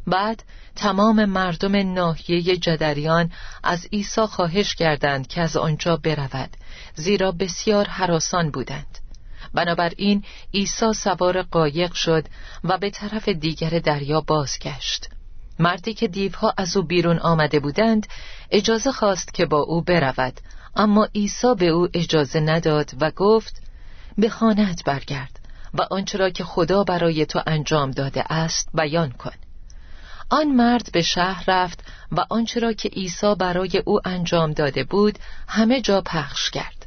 بعد 0.06 0.42
تمام 0.76 1.24
مردم 1.24 1.94
ناحیه 1.94 2.56
جدریان 2.56 3.32
از 3.62 3.86
عیسی 3.92 4.20
خواهش 4.20 4.74
کردند 4.74 5.26
که 5.26 5.40
از 5.40 5.56
آنجا 5.56 5.96
برود 5.96 6.50
زیرا 6.94 7.32
بسیار 7.32 7.88
حراسان 7.88 8.50
بودند. 8.50 8.98
بنابراین 9.54 10.24
عیسی 10.54 10.92
سوار 10.92 11.42
قایق 11.42 11.92
شد 11.92 12.24
و 12.64 12.78
به 12.78 12.90
طرف 12.90 13.28
دیگر 13.28 13.70
دریا 13.70 14.20
بازگشت. 14.20 15.08
مردی 15.58 15.94
که 15.94 16.08
دیوها 16.08 16.54
از 16.56 16.76
او 16.76 16.82
بیرون 16.82 17.18
آمده 17.18 17.60
بودند 17.60 18.06
اجازه 18.50 18.92
خواست 18.92 19.34
که 19.34 19.46
با 19.46 19.58
او 19.58 19.82
برود 19.82 20.40
اما 20.76 21.08
عیسی 21.14 21.54
به 21.58 21.66
او 21.66 21.88
اجازه 21.94 22.40
نداد 22.40 22.90
و 23.00 23.10
گفت 23.10 23.63
به 24.18 24.28
خانت 24.28 24.84
برگرد 24.84 25.40
و 25.74 25.82
آنچه 25.90 26.18
را 26.18 26.30
که 26.30 26.44
خدا 26.44 26.84
برای 26.84 27.26
تو 27.26 27.42
انجام 27.46 27.90
داده 27.90 28.32
است 28.32 28.68
بیان 28.74 29.10
کن. 29.10 29.32
آن 30.30 30.48
مرد 30.48 30.90
به 30.92 31.02
شهر 31.02 31.44
رفت 31.48 31.84
و 32.12 32.24
آنچه 32.30 32.60
را 32.60 32.72
که 32.72 32.88
عیسی 32.88 33.34
برای 33.38 33.82
او 33.86 34.00
انجام 34.04 34.52
داده 34.52 34.84
بود 34.84 35.18
همه 35.48 35.80
جا 35.80 36.00
پخش 36.00 36.50
کرد. 36.50 36.86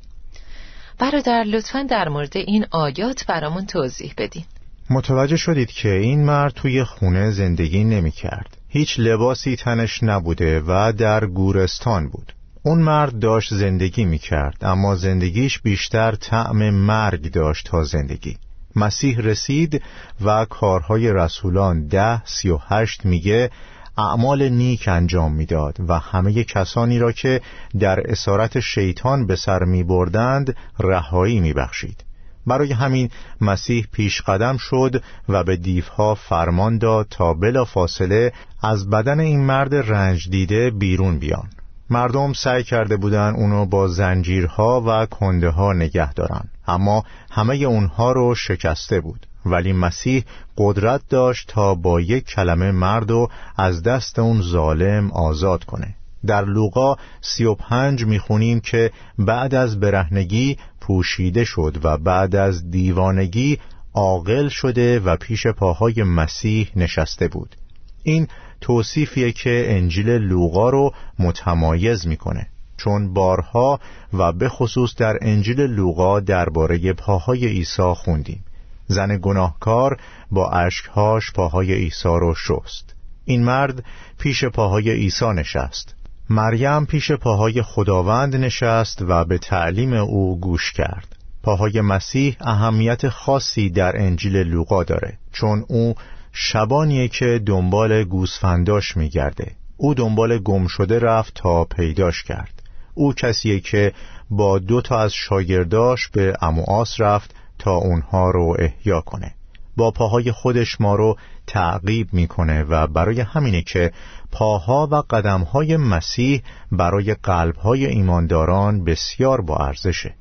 برادر 1.00 1.44
لطفا 1.44 1.84
در 1.84 2.10
مورد 2.10 2.38
این 2.38 2.66
آیات 2.72 3.26
برامون 3.26 3.66
توضیح 3.66 4.14
بدین. 4.18 4.46
متوجه 4.90 5.38
شدید 5.38 5.72
که 5.72 5.90
این 5.90 6.26
مرد 6.26 6.54
توی 6.54 6.84
خونه 6.84 7.32
زندگی 7.32 7.84
نمی 7.84 8.12
کرد 8.12 8.58
هیچ 8.70 9.00
لباسی 9.00 9.56
تنش 9.56 10.04
نبوده 10.04 10.62
و 10.68 10.94
در 10.98 11.26
گورستان 11.26 12.10
بود. 12.10 12.34
اون 12.68 12.80
مرد 12.80 13.20
داشت 13.20 13.54
زندگی 13.54 14.06
می 14.06 14.18
کرد 14.18 14.58
اما 14.62 14.96
زندگیش 14.96 15.60
بیشتر 15.60 16.16
طعم 16.16 16.70
مرگ 16.70 17.32
داشت 17.32 17.66
تا 17.66 17.84
زندگی 17.84 18.38
مسیح 18.76 19.20
رسید 19.20 19.84
و 20.26 20.46
کارهای 20.46 21.14
رسولان 21.14 21.88
ده 21.88 22.26
سی 22.26 22.50
و 22.50 22.60
هشت 22.68 23.06
میگه 23.06 23.52
اعمال 23.98 24.50
نیک 24.50 24.88
انجام 24.88 25.34
می‌داد 25.34 25.78
و 25.88 26.00
همه 26.00 26.44
کسانی 26.44 27.00
را 27.00 27.12
که 27.12 27.42
در 27.80 28.12
اسارت 28.12 28.60
شیطان 28.60 29.28
به 29.28 29.36
سر 29.36 29.64
می 29.64 29.84
بردند 29.84 30.56
رهایی 30.80 31.40
می 31.40 31.54
بخشید. 31.54 32.04
برای 32.48 32.72
همین 32.72 33.10
مسیح 33.42 33.88
پیش 33.92 34.22
قدم 34.22 34.58
شد 34.58 35.04
و 35.30 35.44
به 35.44 35.56
دیوها 35.56 36.16
فرمان 36.16 36.78
داد 36.78 37.08
تا 37.10 37.34
بلا 37.34 37.66
فاصله 37.66 38.34
از 38.62 38.90
بدن 38.90 39.20
این 39.20 39.46
مرد 39.46 39.76
رنج 39.76 40.30
دیده 40.30 40.72
بیرون 40.72 41.20
بیان 41.20 41.50
مردم 41.90 42.34
سعی 42.34 42.64
کرده 42.64 42.98
بودن 42.98 43.34
اونو 43.36 43.66
با 43.66 43.88
زنجیرها 43.88 44.84
و 44.88 45.06
کنده 45.06 45.50
ها 45.50 45.74
نگه 45.74 46.14
دارن. 46.14 46.44
اما 46.68 47.04
همه 47.32 47.56
اونها 47.56 48.12
رو 48.12 48.36
شکسته 48.36 49.02
بود. 49.02 49.28
ولی 49.46 49.74
مسیح 49.74 50.26
قدرت 50.58 51.02
داشت 51.10 51.48
تا 51.48 51.76
با 51.76 52.02
یک 52.02 52.26
کلمه 52.26 52.72
مرد 52.72 53.12
از 53.58 53.84
دست 53.84 54.20
اون 54.20 54.42
ظالم 54.42 55.12
آزاد 55.12 55.64
کنه. 55.64 55.96
در 56.26 56.46
لوقا 56.46 56.96
سی 57.22 57.46
و 57.46 57.54
پنج 57.54 58.06
می‌خونیم 58.06 58.60
که 58.60 58.92
بعد 59.20 59.56
از 59.56 59.80
برهنگی 59.80 60.58
پوشیده 60.82 61.44
شد 61.44 61.78
و 61.84 61.98
بعد 61.98 62.36
از 62.36 62.72
دیوانگی 62.72 63.60
عاقل 63.94 64.48
شده 64.48 65.00
و 65.00 65.16
پیش 65.16 65.48
پاهای 65.48 66.04
مسیح 66.04 66.70
نشسته 66.76 67.28
بود. 67.28 67.56
این 68.04 68.28
توصیفیه 68.62 69.32
که 69.32 69.66
انجیل 69.68 70.10
لوقا 70.10 70.70
رو 70.70 70.94
متمایز 71.20 72.08
می‌کنه. 72.08 72.48
چون 72.78 73.14
بارها 73.14 73.80
و 74.14 74.32
به 74.32 74.50
خصوص 74.50 74.96
در 74.96 75.18
انجیل 75.22 75.62
لوقا 75.62 76.20
درباره 76.20 76.94
پاهای 76.94 77.48
عیسی 77.48 77.94
خوندیم. 77.96 78.44
زن 78.88 79.18
گناهکار 79.22 79.98
با 80.32 80.50
اشکهاش 80.50 81.32
پاهای 81.32 81.74
عیسی 81.74 82.10
رو 82.10 82.36
شست. 82.36 82.96
این 83.26 83.44
مرد 83.44 83.84
پیش 84.20 84.46
پاهای 84.46 84.92
عیسی 84.92 85.26
نشست. 85.26 85.96
مریم 86.30 86.86
پیش 86.86 87.12
پاهای 87.12 87.62
خداوند 87.62 88.36
نشست 88.36 89.02
و 89.02 89.26
به 89.26 89.38
تعلیم 89.38 89.94
او 89.94 90.40
گوش 90.40 90.72
کرد. 90.72 91.16
پاهای 91.44 91.82
مسیح 91.82 92.36
اهمیت 92.42 93.10
خاصی 93.10 93.70
در 93.70 94.02
انجیل 94.02 94.38
لوقا 94.38 94.84
داره. 94.84 95.18
چون 95.32 95.66
او 95.68 95.96
شبانیه 96.40 97.08
که 97.08 97.42
دنبال 97.46 98.04
گوسفنداش 98.04 98.98
میگرده. 98.98 99.52
او 99.78 99.94
دنبال 99.94 100.38
گم 100.38 100.68
شده 100.68 101.00
رفت 101.00 101.34
تا 101.36 101.64
پیداش 101.64 102.24
کرد. 102.24 102.64
او 102.94 103.14
کسیه 103.14 103.60
که 103.60 103.94
با 104.30 104.60
دو 104.60 104.82
تا 104.82 105.00
از 105.00 105.14
شاگرداش 105.14 106.08
به 106.08 106.34
امواس 106.42 107.02
رفت 107.02 107.36
تا 107.60 107.76
اونها 107.76 108.32
رو 108.32 108.56
احیا 108.60 109.02
کنه. 109.02 109.36
با 109.78 109.92
پاهای 109.92 110.32
خودش 110.32 110.82
ما 110.82 110.96
رو 110.96 111.18
تعقیب 111.48 112.08
می‌کنه 112.14 112.64
و 112.64 112.88
برای 112.88 113.22
همینه 113.22 113.62
که 113.62 113.92
پاها 114.32 114.88
و 114.92 114.96
قدمهای 114.96 115.78
مسیح 115.78 116.44
برای 116.72 117.14
قلبهای 117.14 117.86
ایمانداران 117.86 118.84
بسیار 118.84 119.42
با 119.42 119.56
ارزشه. 119.58 120.16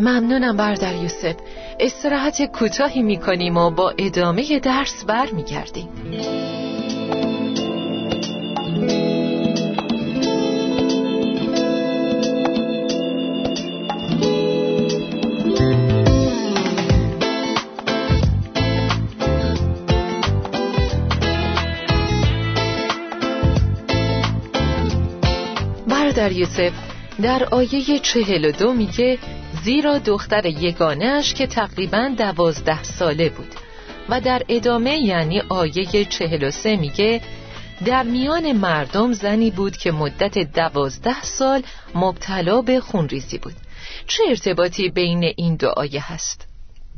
ممنونم 0.00 0.56
بردر 0.56 0.94
یوسف. 0.94 1.34
استراحت 1.80 2.42
کوتاهی 2.42 3.02
می‌کنیم 3.02 3.56
و 3.56 3.70
با 3.70 3.94
ادامه 3.98 4.58
درس 4.58 5.04
برمیگردیم. 5.04 5.88
برادر 25.88 26.32
یوسف 26.32 26.72
در 27.22 27.44
آیه 27.44 27.98
چهل 27.98 28.44
و 28.44 28.52
دو 28.52 28.72
میگه 28.72 29.18
زیرا 29.64 29.98
دختر 29.98 30.46
یگانهش 30.46 31.34
که 31.34 31.46
تقریبا 31.46 32.10
دوازده 32.18 32.82
ساله 32.82 33.28
بود. 33.28 33.54
و 34.08 34.20
در 34.20 34.42
ادامه 34.48 34.96
یعنی 34.96 35.40
آیه 35.40 36.04
چهل 36.04 36.44
و 36.44 36.50
سه 36.50 36.76
میگه 36.76 37.20
در 37.84 38.02
میان 38.02 38.52
مردم 38.52 39.12
زنی 39.12 39.50
بود 39.50 39.76
که 39.76 39.92
مدت 39.92 40.38
دوازده 40.38 41.22
سال 41.22 41.62
مبتلا 41.94 42.62
به 42.62 42.80
خونریزی 42.80 43.38
بود. 43.38 43.54
چه 44.06 44.22
ارتباطی 44.28 44.88
بین 44.88 45.32
این 45.36 45.56
دو 45.56 45.68
آیه 45.68 46.12
هست؟ 46.12 46.46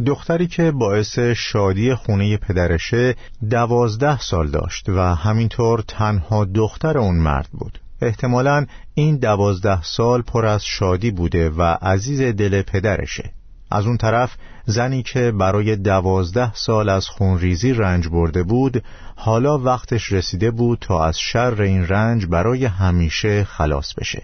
دختری 0.07 0.47
که 0.47 0.71
باعث 0.71 1.19
شادی 1.19 1.95
خونه 1.95 2.37
پدرشه 2.37 3.15
دوازده 3.51 4.21
سال 4.21 4.51
داشت 4.51 4.88
و 4.88 5.15
همینطور 5.15 5.85
تنها 5.88 6.45
دختر 6.45 6.99
اون 6.99 7.17
مرد 7.17 7.49
بود. 7.53 7.82
احتمالا 8.03 8.67
این 8.95 9.17
دوازده 9.17 9.83
سال 9.83 10.23
پر 10.23 10.47
از 10.47 10.65
شادی 10.65 11.11
بوده 11.11 11.51
و 11.51 11.62
عزیز 11.62 12.21
دل 12.21 12.62
پدرشه 12.62 13.33
از 13.71 13.87
اون 13.87 13.97
طرف 13.97 14.35
زنی 14.67 15.03
که 15.03 15.31
برای 15.31 15.77
دوازده 15.77 16.55
سال 16.55 16.88
از 16.88 17.09
خونریزی 17.09 17.73
رنج 17.73 18.09
برده 18.09 18.43
بود 18.43 18.85
حالا 19.17 19.59
وقتش 19.59 20.12
رسیده 20.12 20.51
بود 20.51 20.79
تا 20.81 21.05
از 21.05 21.19
شر 21.19 21.62
این 21.62 21.87
رنج 21.87 22.27
برای 22.27 22.65
همیشه 22.65 23.45
خلاص 23.45 23.95
بشه 23.95 24.23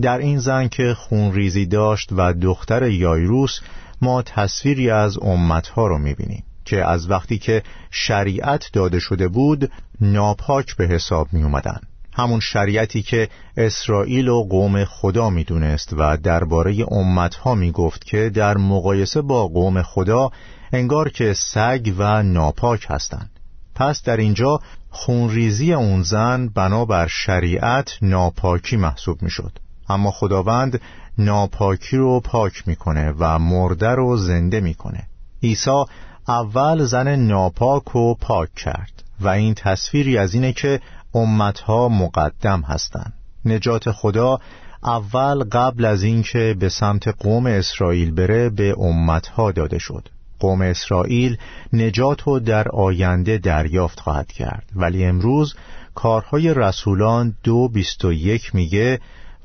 در 0.00 0.18
این 0.18 0.38
زن 0.38 0.68
که 0.68 0.94
خونریزی 0.94 1.66
داشت 1.66 2.08
و 2.12 2.32
دختر 2.32 2.88
یایروس 2.88 3.60
ما 4.02 4.22
تصویری 4.22 4.90
از 4.90 5.18
امتها 5.18 5.86
رو 5.86 5.98
می‌بینیم 5.98 6.44
که 6.64 6.84
از 6.84 7.10
وقتی 7.10 7.38
که 7.38 7.62
شریعت 7.90 8.70
داده 8.72 8.98
شده 8.98 9.28
بود 9.28 9.70
ناپاک 10.00 10.76
به 10.76 10.86
حساب 10.86 11.28
می 11.32 11.42
اومدن. 11.42 11.80
همون 12.16 12.40
شریعتی 12.40 13.02
که 13.02 13.28
اسرائیل 13.56 14.28
و 14.28 14.44
قوم 14.44 14.84
خدا 14.84 15.30
می‌دونست 15.30 15.92
و 15.92 16.16
درباره 16.16 16.92
امتها 16.92 17.54
می‌گفت 17.54 18.04
که 18.04 18.30
در 18.34 18.56
مقایسه 18.56 19.22
با 19.22 19.48
قوم 19.48 19.82
خدا 19.82 20.30
انگار 20.72 21.08
که 21.08 21.34
سگ 21.34 21.94
و 21.98 22.22
ناپاک 22.22 22.86
هستند. 22.88 23.30
پس 23.74 24.02
در 24.02 24.16
اینجا 24.16 24.60
خونریزی 24.90 25.72
اون 25.72 26.02
زن 26.02 26.48
بنابر 26.48 27.06
شریعت 27.06 27.98
ناپاکی 28.02 28.76
محسوب 28.76 29.22
می‌شد. 29.22 29.58
اما 29.88 30.10
خداوند 30.10 30.80
ناپاکی 31.18 31.96
رو 31.96 32.20
پاک 32.20 32.68
می‌کنه 32.68 33.14
و 33.18 33.38
مرده 33.38 33.88
رو 33.88 34.16
زنده 34.16 34.60
می‌کنه 34.60 35.02
عیسی 35.42 35.84
اول 36.28 36.84
زن 36.84 37.16
ناپاک 37.16 37.82
رو 37.92 38.14
پاک 38.20 38.54
کرد 38.54 39.02
و 39.20 39.28
این 39.28 39.54
تصویری 39.54 40.18
از 40.18 40.34
اینه 40.34 40.52
که 40.52 40.80
امتها 41.16 41.88
مقدم 41.88 42.60
هستند. 42.60 43.12
نجات 43.44 43.90
خدا 43.90 44.38
اول 44.84 45.44
قبل 45.44 45.84
از 45.84 46.02
اینکه 46.02 46.56
به 46.58 46.68
سمت 46.68 47.08
قوم 47.08 47.46
اسرائیل 47.46 48.14
بره 48.14 48.50
به 48.50 48.74
امتها 48.78 49.52
داده 49.52 49.78
شد. 49.78 50.08
قوم 50.40 50.60
اسرائیل 50.62 51.36
نجات 51.72 52.22
رو 52.22 52.38
در 52.38 52.68
آینده 52.68 53.38
دریافت 53.38 54.00
خواهد 54.00 54.32
کرد. 54.32 54.64
ولی 54.76 55.04
امروز 55.04 55.54
کارهای 55.94 56.54
رسولان 56.54 57.36
دو 57.44 57.68
بیست 57.68 58.04
و 58.04 58.12
یک 58.12 58.54
میگه 58.54 59.00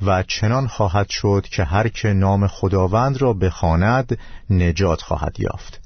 و 0.06 0.24
چنان 0.24 0.68
خواهد 0.68 1.10
شد 1.10 1.46
که 1.52 1.64
هر 1.64 1.88
که 1.88 2.08
نام 2.08 2.48
خداوند 2.48 3.22
را 3.22 3.34
بخواند 3.34 4.18
نجات 4.50 5.02
خواهد 5.02 5.40
یافت. 5.40 5.81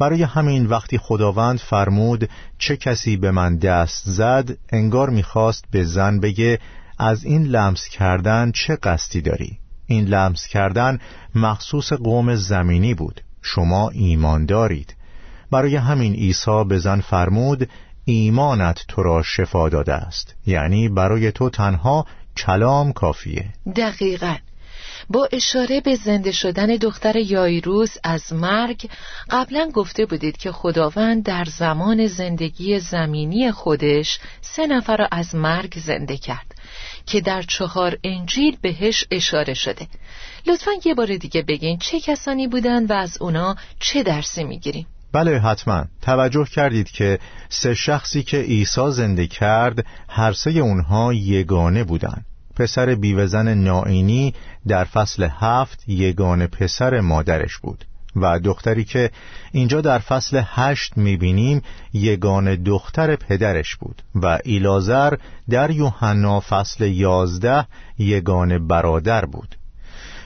برای 0.00 0.22
همین 0.22 0.66
وقتی 0.66 0.98
خداوند 0.98 1.58
فرمود 1.58 2.28
چه 2.58 2.76
کسی 2.76 3.16
به 3.16 3.30
من 3.30 3.56
دست 3.56 4.02
زد 4.06 4.58
انگار 4.72 5.10
می‌خواست 5.10 5.64
به 5.70 5.84
زن 5.84 6.20
بگه 6.20 6.58
از 6.98 7.24
این 7.24 7.42
لمس 7.42 7.88
کردن 7.88 8.52
چه 8.52 8.76
قصدی 8.76 9.20
داری؟ 9.20 9.58
این 9.86 10.04
لمس 10.04 10.46
کردن 10.46 10.98
مخصوص 11.34 11.92
قوم 11.92 12.34
زمینی 12.34 12.94
بود 12.94 13.20
شما 13.42 13.88
ایمان 13.88 14.46
دارید. 14.46 14.96
برای 15.50 15.76
همین 15.76 16.14
عیسی 16.14 16.64
به 16.68 16.78
زن 16.78 17.00
فرمود 17.00 17.68
ایمانت 18.04 18.84
تو 18.88 19.02
را 19.02 19.22
شفا 19.22 19.68
داده 19.68 19.94
است 19.94 20.34
یعنی 20.46 20.88
برای 20.88 21.32
تو 21.32 21.50
تنها 21.50 22.06
کلام 22.36 22.92
کافیه. 22.92 23.48
دقیقا. 23.76 24.36
با 25.10 25.28
اشاره 25.32 25.80
به 25.80 25.94
زنده 25.94 26.32
شدن 26.32 26.66
دختر 26.66 27.16
یایروس 27.16 27.96
از 28.04 28.32
مرگ 28.32 28.90
قبلا 29.30 29.70
گفته 29.74 30.06
بودید 30.06 30.36
که 30.36 30.52
خداوند 30.52 31.22
در 31.24 31.44
زمان 31.44 32.06
زندگی 32.06 32.80
زمینی 32.80 33.52
خودش 33.52 34.18
سه 34.40 34.66
نفر 34.66 34.96
را 34.96 35.08
از 35.10 35.34
مرگ 35.34 35.78
زنده 35.78 36.16
کرد 36.16 36.54
که 37.06 37.20
در 37.20 37.42
چهار 37.42 37.98
انجیل 38.04 38.56
بهش 38.62 39.04
اشاره 39.10 39.54
شده. 39.54 39.86
لطفا 40.46 40.70
یه 40.84 40.94
بار 40.94 41.16
دیگه 41.16 41.42
بگین 41.42 41.78
چه 41.78 42.00
کسانی 42.00 42.48
بودن 42.48 42.86
و 42.86 42.92
از 42.92 43.22
اونا 43.22 43.56
چه 43.80 44.02
درسی 44.02 44.44
می‌گیریم. 44.44 44.86
بله 45.12 45.38
حتما. 45.38 45.84
توجه 46.02 46.44
کردید 46.44 46.90
که 46.90 47.18
سه 47.48 47.74
شخصی 47.74 48.22
که 48.22 48.36
عیسی 48.36 48.90
زنده 48.90 49.26
کرد 49.26 49.86
هر 50.08 50.32
سه 50.32 50.50
اونها 50.50 51.14
یگانه 51.14 51.84
بودند. 51.84 52.24
پسر 52.60 52.94
بیوزن 52.94 53.54
نائینی 53.54 54.34
در 54.68 54.84
فصل 54.84 55.28
هفت 55.40 55.88
یگان 55.88 56.46
پسر 56.46 57.00
مادرش 57.00 57.58
بود 57.58 57.84
و 58.16 58.38
دختری 58.38 58.84
که 58.84 59.10
اینجا 59.52 59.80
در 59.80 59.98
فصل 59.98 60.42
هشت 60.44 60.96
می‌بینیم 60.96 61.62
یگان 61.92 62.54
دختر 62.54 63.16
پدرش 63.16 63.76
بود 63.76 64.02
و 64.14 64.38
ایلازر 64.44 65.14
در 65.50 65.70
یوحنا 65.70 66.40
فصل 66.40 66.84
یازده 66.84 67.66
یگان 67.98 68.66
برادر 68.66 69.24
بود. 69.24 69.56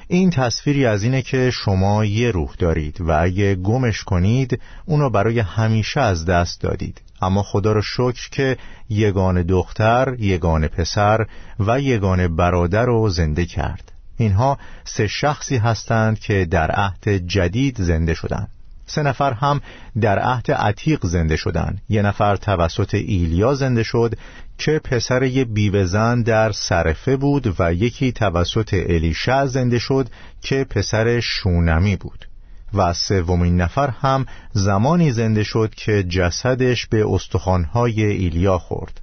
این 0.08 0.30
تصویری 0.30 0.86
از 0.86 1.02
اینه 1.02 1.22
که 1.22 1.50
شما 1.50 2.04
یه 2.04 2.30
روح 2.30 2.54
دارید 2.58 3.00
و 3.00 3.22
اگه 3.22 3.54
گمش 3.54 4.04
کنید 4.04 4.60
اونو 4.84 5.10
برای 5.10 5.40
همیشه 5.40 6.00
از 6.00 6.24
دست 6.24 6.60
دادید. 6.60 7.03
اما 7.22 7.42
خدا 7.42 7.72
را 7.72 7.80
شکر 7.80 8.30
که 8.30 8.56
یگان 8.88 9.42
دختر، 9.42 10.14
یگان 10.18 10.68
پسر 10.68 11.26
و 11.60 11.80
یگان 11.80 12.36
برادر 12.36 12.84
رو 12.84 13.08
زنده 13.08 13.46
کرد. 13.46 13.92
اینها 14.16 14.58
سه 14.84 15.06
شخصی 15.06 15.56
هستند 15.56 16.18
که 16.18 16.44
در 16.44 16.70
عهد 16.70 17.08
جدید 17.08 17.82
زنده 17.82 18.14
شدند. 18.14 18.48
سه 18.86 19.02
نفر 19.02 19.32
هم 19.32 19.60
در 20.00 20.18
عهد 20.18 20.50
عتیق 20.50 21.06
زنده 21.06 21.36
شدند. 21.36 21.80
یه 21.88 22.02
نفر 22.02 22.36
توسط 22.36 22.94
ایلیا 22.94 23.54
زنده 23.54 23.82
شد 23.82 24.14
که 24.58 24.80
پسر 24.84 25.22
یه 25.22 25.44
بیوهزن 25.44 26.22
در 26.22 26.52
سرفه 26.52 27.16
بود 27.16 27.54
و 27.60 27.74
یکی 27.74 28.12
توسط 28.12 28.74
الیشع 28.88 29.46
زنده 29.46 29.78
شد 29.78 30.08
که 30.40 30.64
پسر 30.64 31.20
شونمی 31.20 31.96
بود. 31.96 32.28
و 32.74 32.92
سومین 32.92 33.56
نفر 33.56 33.90
هم 33.90 34.26
زمانی 34.52 35.12
زنده 35.12 35.42
شد 35.42 35.74
که 35.76 36.02
جسدش 36.02 36.86
به 36.86 37.04
استخوانهای 37.08 38.04
ایلیا 38.04 38.58
خورد. 38.58 39.00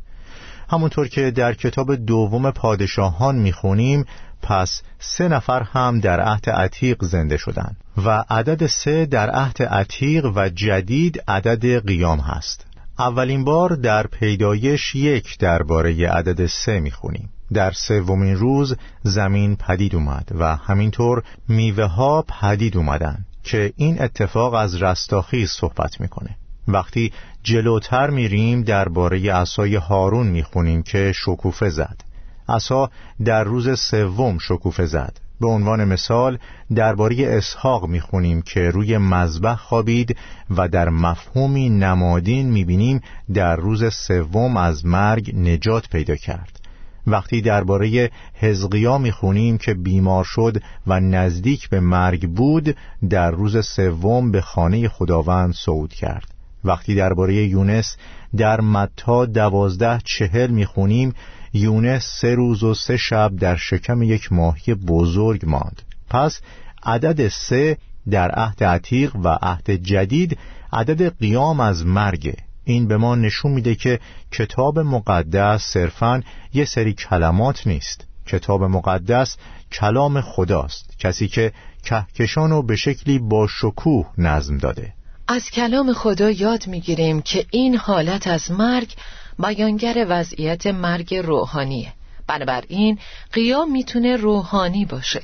همونطور 0.69 1.07
که 1.07 1.31
در 1.31 1.53
کتاب 1.53 1.95
دوم 1.95 2.51
پادشاهان 2.51 3.35
می‌خونیم 3.35 4.05
پس 4.41 4.81
سه 4.99 5.27
نفر 5.27 5.63
هم 5.63 5.99
در 5.99 6.21
عهد 6.21 6.49
عتیق 6.49 7.03
زنده 7.03 7.37
شدند 7.37 7.77
و 8.05 8.23
عدد 8.29 8.67
سه 8.67 9.05
در 9.05 9.29
عهد 9.29 9.63
عتیق 9.63 10.25
و 10.35 10.49
جدید 10.49 11.23
عدد 11.27 11.87
قیام 11.87 12.19
هست. 12.19 12.65
اولین 12.99 13.43
بار 13.43 13.69
در 13.69 14.07
پیدایش 14.07 14.95
یک 14.95 15.37
درباره 15.37 16.09
عدد 16.09 16.45
سه 16.45 16.79
می‌خونیم. 16.79 17.29
در 17.53 17.71
سومین 17.71 18.35
روز 18.35 18.75
زمین 19.03 19.55
پدید 19.55 19.95
اومد 19.95 20.29
و 20.39 20.55
همینطور 20.55 21.23
میوه 21.47 21.85
ها 21.85 22.25
پدید 22.41 22.77
اومدن 22.77 23.25
که 23.43 23.73
این 23.75 24.01
اتفاق 24.01 24.53
از 24.53 24.83
رستاخیز 24.83 25.49
صحبت 25.49 26.01
می‌کنه. 26.01 26.35
وقتی 26.67 27.11
جلوتر 27.43 28.09
میریم 28.09 28.61
درباره 28.61 29.33
عصای 29.33 29.75
هارون 29.75 30.27
می‌خونیم 30.27 30.83
که 30.83 31.11
شکوفه 31.15 31.69
زد. 31.69 32.01
عصا 32.49 32.89
در 33.25 33.43
روز 33.43 33.79
سوم 33.79 34.37
شکوفه 34.37 34.85
زد. 34.85 35.17
به 35.41 35.47
عنوان 35.47 35.85
مثال 35.85 36.37
درباره 36.75 37.15
اسحاق 37.37 37.87
می‌خونیم 37.87 38.41
که 38.41 38.69
روی 38.69 38.97
مذبح 38.97 39.55
خوابید 39.55 40.17
و 40.49 40.67
در 40.67 40.89
مفهومی 40.89 41.69
نمادین 41.69 42.49
می‌بینیم 42.49 43.01
در 43.33 43.55
روز 43.55 43.93
سوم 43.93 44.57
از 44.57 44.85
مرگ 44.85 45.35
نجات 45.35 45.89
پیدا 45.89 46.15
کرد. 46.15 46.60
وقتی 47.07 47.41
درباره 47.41 48.11
حزقیا 48.33 48.97
می‌خونیم 48.97 49.57
که 49.57 49.73
بیمار 49.73 50.23
شد 50.23 50.57
و 50.87 50.99
نزدیک 50.99 51.69
به 51.69 51.79
مرگ 51.79 52.29
بود 52.29 52.75
در 53.09 53.31
روز 53.31 53.65
سوم 53.65 54.31
به 54.31 54.41
خانه 54.41 54.87
خداوند 54.87 55.53
صعود 55.53 55.93
کرد. 55.93 56.33
وقتی 56.63 56.95
درباره 56.95 57.35
یونس 57.35 57.97
در 58.37 58.61
متا 58.61 59.25
دوازده 59.25 59.99
چهل 60.03 60.51
می‌خونیم 60.51 61.13
یونس 61.53 62.05
سه 62.21 62.35
روز 62.35 62.63
و 62.63 62.73
سه 62.73 62.97
شب 62.97 63.31
در 63.35 63.55
شکم 63.55 64.01
یک 64.01 64.33
ماهی 64.33 64.73
بزرگ 64.73 65.45
ماند. 65.45 65.81
پس 66.09 66.41
عدد 66.83 67.27
سه 67.27 67.77
در 68.09 68.31
عهد 68.31 68.63
عتیق 68.63 69.15
و 69.15 69.37
عهد 69.41 69.71
جدید 69.71 70.37
عدد 70.73 71.17
قیام 71.17 71.59
از 71.59 71.85
مرگه 71.85 72.35
این 72.63 72.87
به 72.87 72.97
ما 72.97 73.15
نشون 73.15 73.51
میده 73.51 73.75
که 73.75 73.99
کتاب 74.31 74.79
مقدس 74.79 75.61
صرفا 75.61 76.23
یه 76.53 76.65
سری 76.65 76.93
کلمات 76.93 77.67
نیست. 77.67 78.07
کتاب 78.27 78.63
مقدس 78.63 79.37
کلام 79.71 80.21
خداست 80.21 80.99
کسی 80.99 81.27
که 81.27 81.51
کهکشان 81.83 82.49
رو 82.49 82.63
به 82.63 82.75
شکلی 82.75 83.19
با 83.19 83.47
شکوه 83.47 84.09
نظم 84.17 84.57
داده. 84.57 84.93
از 85.27 85.49
کلام 85.49 85.93
خدا 85.93 86.31
یاد 86.31 86.67
می‌گیریم 86.67 87.21
که 87.21 87.45
این 87.51 87.75
حالت 87.75 88.27
از 88.27 88.51
مرگ 88.51 88.93
بیانگر 89.39 90.05
وضعیت 90.09 90.67
مرگ 90.67 91.15
روحانیه. 91.15 91.93
بنابراین 92.27 92.99
قیام 93.33 93.71
می‌تونه 93.71 94.15
روحانی 94.15 94.85
باشه. 94.85 95.21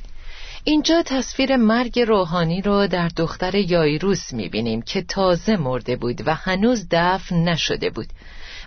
اینجا 0.68 1.02
تصویر 1.02 1.56
مرگ 1.56 2.00
روحانی 2.00 2.62
رو 2.62 2.86
در 2.86 3.08
دختر 3.08 3.54
یایروس 3.54 4.32
می‌بینیم 4.32 4.82
که 4.82 5.02
تازه 5.02 5.56
مرده 5.56 5.96
بود 5.96 6.22
و 6.26 6.34
هنوز 6.34 6.86
دفن 6.90 7.36
نشده 7.36 7.90
بود. 7.90 8.06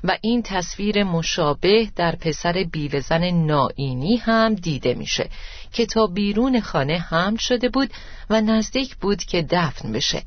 و 0.03 0.17
این 0.21 0.43
تصویر 0.43 1.03
مشابه 1.03 1.87
در 1.95 2.15
پسر 2.15 2.65
بیوهزن 2.71 3.23
نائینی 3.23 4.17
هم 4.17 4.53
دیده 4.53 4.93
میشه 4.93 5.29
که 5.73 5.85
تا 5.85 6.07
بیرون 6.07 6.59
خانه 6.59 6.97
حمل 6.97 7.37
شده 7.37 7.69
بود 7.69 7.89
و 8.29 8.41
نزدیک 8.41 8.95
بود 8.95 9.23
که 9.23 9.45
دفن 9.49 9.91
بشه. 9.91 10.23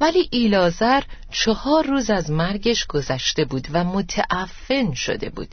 ولی 0.00 0.28
ایلازر 0.30 1.02
چهار 1.30 1.86
روز 1.86 2.10
از 2.10 2.30
مرگش 2.30 2.86
گذشته 2.86 3.44
بود 3.44 3.68
و 3.72 3.84
متعفن 3.84 4.92
شده 4.94 5.30
بود. 5.30 5.48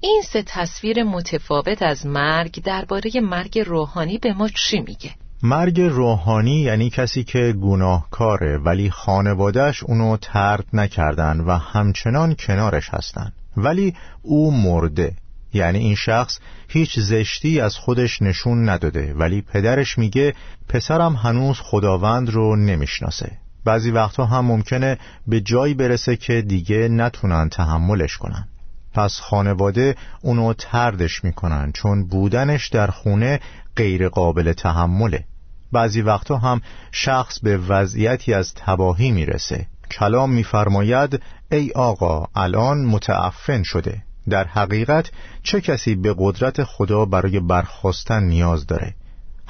این 0.00 0.22
سه 0.24 0.42
تصویر 0.46 1.02
متفاوت 1.02 1.82
از 1.82 2.06
مرگ 2.06 2.62
درباره 2.62 3.10
مرگ 3.22 3.58
روحانی 3.58 4.18
به 4.18 4.32
ما 4.32 4.48
چی 4.48 4.80
میگه؟ 4.80 5.10
مرگ 5.42 5.80
روحانی 5.80 6.60
یعنی 6.60 6.90
کسی 6.90 7.24
که 7.24 7.54
گناهکاره 7.62 8.58
ولی 8.58 8.90
خانوادهش 8.90 9.82
اونو 9.82 10.16
ترد 10.16 10.64
نکردن 10.72 11.40
و 11.40 11.56
همچنان 11.56 12.34
کنارش 12.34 12.88
هستن. 12.88 13.32
ولی 13.56 13.94
او 14.22 14.50
مرده. 14.50 15.12
یعنی 15.54 15.78
این 15.78 15.94
شخص 15.94 16.38
هیچ 16.68 16.98
زشتی 16.98 17.60
از 17.60 17.76
خودش 17.76 18.22
نشون 18.22 18.68
نداده 18.68 19.14
ولی 19.14 19.42
پدرش 19.42 19.98
میگه 19.98 20.34
پسرم 20.68 21.14
هنوز 21.14 21.60
خداوند 21.60 22.30
رو 22.30 22.56
نمی‌شناسه. 22.56 23.41
بعضی 23.64 23.90
وقتها 23.90 24.26
هم 24.26 24.44
ممکنه 24.44 24.98
به 25.26 25.40
جایی 25.40 25.74
برسه 25.74 26.16
که 26.16 26.42
دیگه 26.42 26.88
نتونن 26.88 27.48
تحملش 27.48 28.16
کنن. 28.16 28.48
پس 28.94 29.20
خانواده 29.20 29.96
اونو 30.22 30.52
تردش 30.52 31.24
می‌کنن 31.24 31.72
چون 31.72 32.06
بودنش 32.06 32.68
در 32.68 32.86
خونه 32.86 33.40
غیر 33.76 34.08
قابل 34.08 34.52
تحمله. 34.52 35.24
بعضی 35.72 36.02
وقتها 36.02 36.36
هم 36.36 36.60
شخص 36.92 37.38
به 37.38 37.56
وضعیتی 37.56 38.34
از 38.34 38.54
تباهی 38.54 39.10
می‌رسه. 39.10 39.66
کلام 39.90 40.32
میفرماید 40.32 41.22
ای 41.52 41.70
آقا 41.74 42.26
الان 42.34 42.78
متعفن 42.84 43.62
شده. 43.62 44.02
در 44.28 44.44
حقیقت 44.44 45.10
چه 45.42 45.60
کسی 45.60 45.94
به 45.94 46.14
قدرت 46.18 46.64
خدا 46.64 47.04
برای 47.04 47.40
برخواستن 47.40 48.22
نیاز 48.22 48.66
داره؟ 48.66 48.94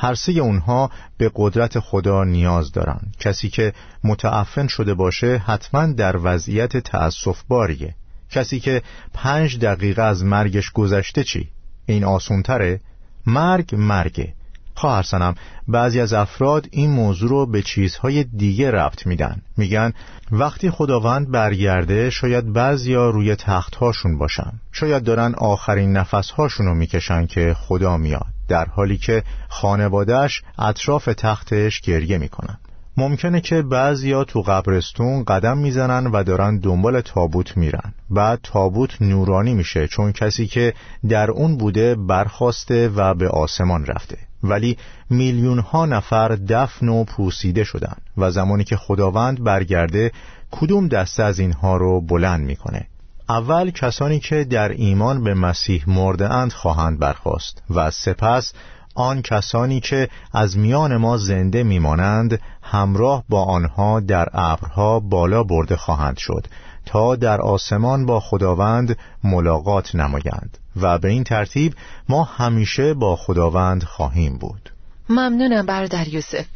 هر 0.02 0.14
سه 0.14 0.32
اونها 0.32 0.90
به 1.18 1.30
قدرت 1.34 1.80
خدا 1.80 2.24
نیاز 2.24 2.72
دارن 2.72 3.00
کسی 3.20 3.48
که 3.48 3.72
متعفن 4.04 4.66
شده 4.66 4.94
باشه 4.94 5.36
حتما 5.36 5.86
در 5.86 6.16
وضعیت 6.22 6.76
تأصف 6.76 7.42
باریه 7.48 7.94
کسی 8.30 8.60
که 8.60 8.82
پنج 9.14 9.58
دقیقه 9.58 10.02
از 10.02 10.24
مرگش 10.24 10.70
گذشته 10.70 11.24
چی؟ 11.24 11.48
این 11.86 12.04
آسونتره؟ 12.04 12.80
مرگ 13.26 13.74
مرگه. 13.78 14.34
خواهر 14.74 15.02
سنم 15.02 15.34
بعضی 15.68 16.00
از 16.00 16.12
افراد 16.12 16.68
این 16.70 16.90
موضوع 16.90 17.30
رو 17.30 17.46
به 17.46 17.62
چیزهای 17.62 18.24
دیگه 18.24 18.70
ربط 18.70 19.06
میدن. 19.06 19.42
میگن 19.56 19.92
وقتی 20.32 20.70
خداوند 20.70 21.30
برگرده 21.30 22.10
شاید 22.10 22.52
بعضیا 22.52 23.10
روی 23.10 23.36
تختهاشون 23.36 24.18
باشن. 24.18 24.52
شاید 24.72 25.04
دارن 25.04 25.34
آخرین 25.34 25.92
نفسهاشون 25.92 26.66
رو 26.66 26.74
می‌کشن 26.74 27.26
که 27.26 27.56
خدا 27.58 27.96
میاد. 27.96 28.41
در 28.52 28.64
حالی 28.64 28.98
که 28.98 29.22
خانوادهش 29.48 30.42
اطراف 30.58 31.04
تختش 31.04 31.80
گریه 31.80 32.18
می‌کنن. 32.18 32.56
ممکنه 32.96 33.40
که 33.40 33.62
بعضیا 33.62 34.24
تو 34.24 34.42
قبرستون 34.42 35.24
قدم 35.24 35.58
می‌زنن 35.58 36.06
و 36.06 36.22
دارن 36.22 36.58
دنبال 36.58 37.00
تابوت 37.00 37.56
میرن 37.56 37.94
بعد 38.10 38.40
تابوت 38.42 39.02
نورانی 39.02 39.54
میشه 39.54 39.88
چون 39.88 40.12
کسی 40.12 40.46
که 40.46 40.74
در 41.08 41.30
اون 41.30 41.56
بوده 41.56 41.94
برخواسته 41.94 42.88
و 42.88 43.14
به 43.14 43.28
آسمان 43.28 43.86
رفته. 43.86 44.18
ولی 44.42 44.76
میلیون 45.10 45.58
ها 45.58 45.86
نفر 45.86 46.28
دفن 46.28 46.88
و 46.88 47.04
پوسیده 47.04 47.64
شدن 47.64 47.96
و 48.18 48.30
زمانی 48.30 48.64
که 48.64 48.76
خداوند 48.76 49.44
برگرده 49.44 50.12
کدوم 50.50 50.88
دسته 50.88 51.22
از 51.22 51.38
اینها 51.38 51.76
رو 51.76 52.00
بلند 52.00 52.46
می‌کنه؟ 52.46 52.86
اول 53.32 53.70
کسانی 53.70 54.20
که 54.20 54.44
در 54.44 54.68
ایمان 54.68 55.24
به 55.24 55.34
مسیح 55.34 55.84
مرده 55.86 56.32
اند 56.32 56.52
خواهند 56.52 56.98
برخواست 56.98 57.62
و 57.70 57.90
سپس 57.90 58.52
آن 58.94 59.22
کسانی 59.22 59.80
که 59.80 60.08
از 60.32 60.58
میان 60.58 60.96
ما 60.96 61.16
زنده 61.16 61.62
میمانند 61.62 62.40
همراه 62.62 63.24
با 63.28 63.44
آنها 63.44 64.00
در 64.00 64.28
ابرها 64.32 65.00
بالا 65.00 65.42
برده 65.42 65.76
خواهند 65.76 66.16
شد 66.16 66.46
تا 66.86 67.16
در 67.16 67.40
آسمان 67.40 68.06
با 68.06 68.20
خداوند 68.20 68.96
ملاقات 69.24 69.94
نمایند 69.94 70.58
و 70.76 70.98
به 70.98 71.08
این 71.08 71.24
ترتیب 71.24 71.74
ما 72.08 72.24
همیشه 72.24 72.94
با 72.94 73.16
خداوند 73.16 73.84
خواهیم 73.84 74.38
بود. 74.38 74.70
ممنونم 75.08 75.66
برادر 75.66 76.08
یوسف. 76.08 76.46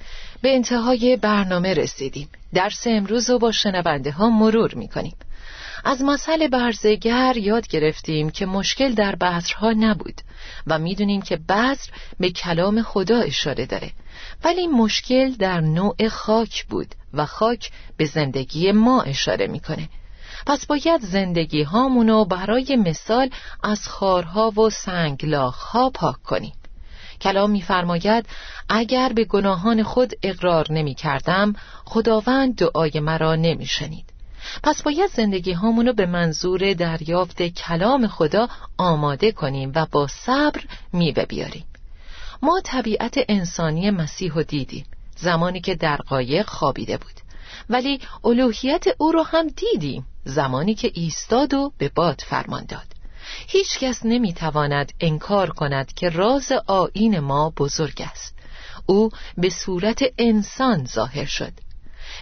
به 0.42 0.54
انتهای 0.54 1.18
برنامه 1.22 1.74
رسیدیم. 1.74 2.28
درس 2.54 2.82
امروز 2.86 3.30
رو 3.30 3.38
با 3.38 3.52
شنونده 3.52 4.10
ها 4.10 4.30
مرور 4.30 4.74
می‌کنیم. 4.74 5.14
از 5.88 6.02
مسئله 6.02 6.48
برزگر 6.48 7.36
یاد 7.36 7.68
گرفتیم 7.68 8.30
که 8.30 8.46
مشکل 8.46 8.94
در 8.94 9.16
بذرها 9.16 9.72
نبود 9.72 10.20
و 10.66 10.78
می‌دونیم 10.78 11.22
که 11.22 11.36
بذر 11.36 11.90
به 12.20 12.30
کلام 12.30 12.82
خدا 12.82 13.18
اشاره 13.18 13.66
داره. 13.66 13.90
ولی 14.44 14.66
مشکل 14.66 15.30
در 15.30 15.60
نوع 15.60 16.08
خاک 16.08 16.66
بود 16.66 16.94
و 17.12 17.26
خاک 17.26 17.70
به 17.96 18.04
زندگی 18.04 18.72
ما 18.72 19.02
اشاره 19.02 19.46
می‌کنه. 19.46 19.88
پس 20.46 20.66
باید 20.66 21.00
زندگی 21.00 21.62
هامونو 21.62 22.24
برای 22.24 22.76
مثال 22.76 23.30
از 23.62 23.88
خارها 23.88 24.50
و 24.50 24.70
سنگلاخها 24.70 25.90
پاک 25.90 26.22
کنیم. 26.22 26.54
کلام 27.20 27.50
میفرماید 27.50 28.26
اگر 28.68 29.12
به 29.12 29.24
گناهان 29.24 29.82
خود 29.82 30.12
اقرار 30.22 30.72
نمی 30.72 30.94
کردم 30.94 31.52
خداوند 31.84 32.56
دعای 32.56 33.00
مرا 33.00 33.36
نمی 33.36 33.66
شنید 33.66 34.15
پس 34.62 34.82
باید 34.82 35.10
زندگی 35.10 35.52
هامونو 35.52 35.92
به 35.92 36.06
منظور 36.06 36.72
دریافت 36.72 37.42
کلام 37.42 38.06
خدا 38.06 38.48
آماده 38.78 39.32
کنیم 39.32 39.72
و 39.74 39.86
با 39.92 40.06
صبر 40.06 40.60
میوه 40.92 41.24
بیاریم. 41.24 41.64
ما 42.42 42.60
طبیعت 42.64 43.14
انسانی 43.28 43.90
مسیح 43.90 44.32
رو 44.32 44.42
دیدیم 44.42 44.86
زمانی 45.16 45.60
که 45.60 45.74
در 45.74 45.96
قایق 45.96 46.46
خوابیده 46.46 46.96
بود. 46.96 47.12
ولی 47.70 48.00
الوهیت 48.24 48.84
او 48.98 49.12
رو 49.12 49.22
هم 49.22 49.48
دیدیم 49.48 50.06
زمانی 50.24 50.74
که 50.74 50.90
ایستاد 50.94 51.54
و 51.54 51.72
به 51.78 51.88
باد 51.94 52.20
فرمان 52.26 52.64
داد. 52.64 52.86
هیچ 53.46 53.78
کس 53.78 54.00
نمی 54.04 54.32
تواند 54.32 54.92
انکار 55.00 55.50
کند 55.50 55.92
که 55.92 56.08
راز 56.08 56.52
آین 56.66 57.18
ما 57.18 57.50
بزرگ 57.50 58.02
است. 58.10 58.34
او 58.86 59.10
به 59.36 59.50
صورت 59.50 60.02
انسان 60.18 60.84
ظاهر 60.84 61.24
شد. 61.24 61.52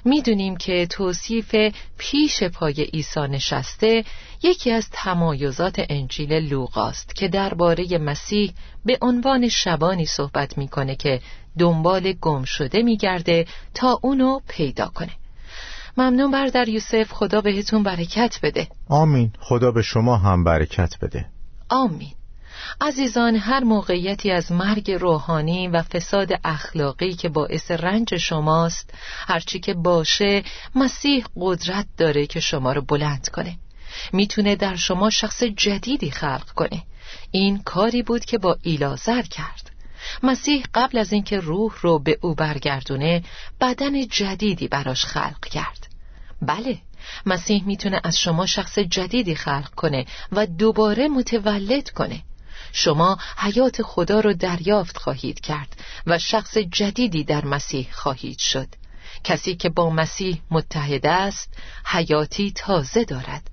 می‌دونیم 0.05 0.57
که 0.57 0.87
توصیف 0.87 1.55
پیش 1.99 2.43
پای 2.43 2.83
عیسی 2.83 3.21
نشسته 3.21 4.05
یکی 4.43 4.71
از 4.71 4.89
تمایزات 4.93 5.83
انجیل 5.89 6.33
لوقاست 6.33 7.15
که 7.15 7.29
درباره 7.29 7.99
مسیح 7.99 8.53
به 8.85 8.99
عنوان 9.03 9.49
شبانی 9.49 10.07
صحبت 10.07 10.59
می‌کنه 10.59 10.97
که 10.97 11.21
دنبال 11.59 12.13
گم 12.13 12.45
شده 12.45 12.83
میگرده 12.83 13.47
تا 13.75 13.99
اونو 14.03 14.41
پیدا 14.49 14.87
کنه. 14.87 15.13
ممنون 15.97 16.31
بردر 16.31 16.69
یوسف. 16.69 17.13
خدا 17.13 17.41
بهتون 17.41 17.83
برکت 17.83 18.39
بده. 18.43 18.69
آمین. 18.89 19.33
خدا 19.41 19.71
به 19.71 19.83
شما 19.83 20.17
هم 20.17 20.45
برکت 20.45 20.95
بده. 21.03 21.27
آمین. 21.69 22.13
عزیزان 22.81 23.37
هر 23.37 23.65
موقعیتی 23.65 24.31
از 24.31 24.53
مرگ 24.53 24.91
روحانی 24.91 25.69
و 25.69 25.83
فساد 25.83 26.29
اخلاقی 26.45 27.15
که 27.15 27.29
باعث 27.29 27.71
رنج 27.71 28.17
شماست 28.17 28.91
هرچی 29.27 29.61
که 29.61 29.75
باشه 29.75 30.43
مسیح 30.75 31.25
قدرت 31.37 31.87
داره 31.97 32.27
که 32.27 32.41
شما 32.41 32.73
رو 32.73 32.83
بلند 32.83 33.29
کنه. 33.29 33.57
می‌تونه 34.13 34.57
در 34.57 34.77
شما 34.77 35.11
شخص 35.11 35.43
جدیدی 35.43 36.11
خلق 36.11 36.51
کنه. 36.51 36.83
این 37.31 37.63
کاری 37.63 38.03
بود 38.03 38.25
که 38.25 38.39
با 38.39 38.57
ایلازر 38.63 39.23
کرد. 39.23 39.71
مسیح 40.23 40.65
قبل 40.75 40.99
از 40.99 41.13
اینکه 41.13 41.41
روح 41.41 41.75
رو 41.81 41.99
به 41.99 42.19
او 42.23 42.35
برگردونه 42.35 43.23
بدن 43.61 44.07
جدیدی 44.07 44.69
براش 44.69 45.05
خلق 45.05 45.45
کرد. 45.45 45.87
بله 46.43 46.79
مسیح 47.27 47.65
می‌تونه 47.67 48.01
از 48.05 48.19
شما 48.19 48.47
شخص 48.47 48.79
جدیدی 48.79 49.35
خلق 49.35 49.71
کنه 49.75 50.07
و 50.33 50.47
دوباره 50.47 51.09
متولد 51.09 51.91
کنه. 51.91 52.23
شما 52.77 53.19
حیات 53.37 53.83
خدا 53.83 54.21
رو 54.21 54.33
دریافت 54.33 54.99
خواهید 54.99 55.41
کرد 55.41 55.77
و 56.07 56.19
شخص 56.19 56.59
جدیدی 56.59 57.25
در 57.25 57.45
مسیح 57.45 57.89
خواهید 57.93 58.39
شد. 58.39 58.69
کسی 59.25 59.57
که 59.57 59.69
با 59.69 59.91
مسیح 59.91 60.41
متحد 60.51 61.07
است 61.07 61.49
حیاتی 61.85 62.53
تازه 62.53 63.05
دارد. 63.05 63.51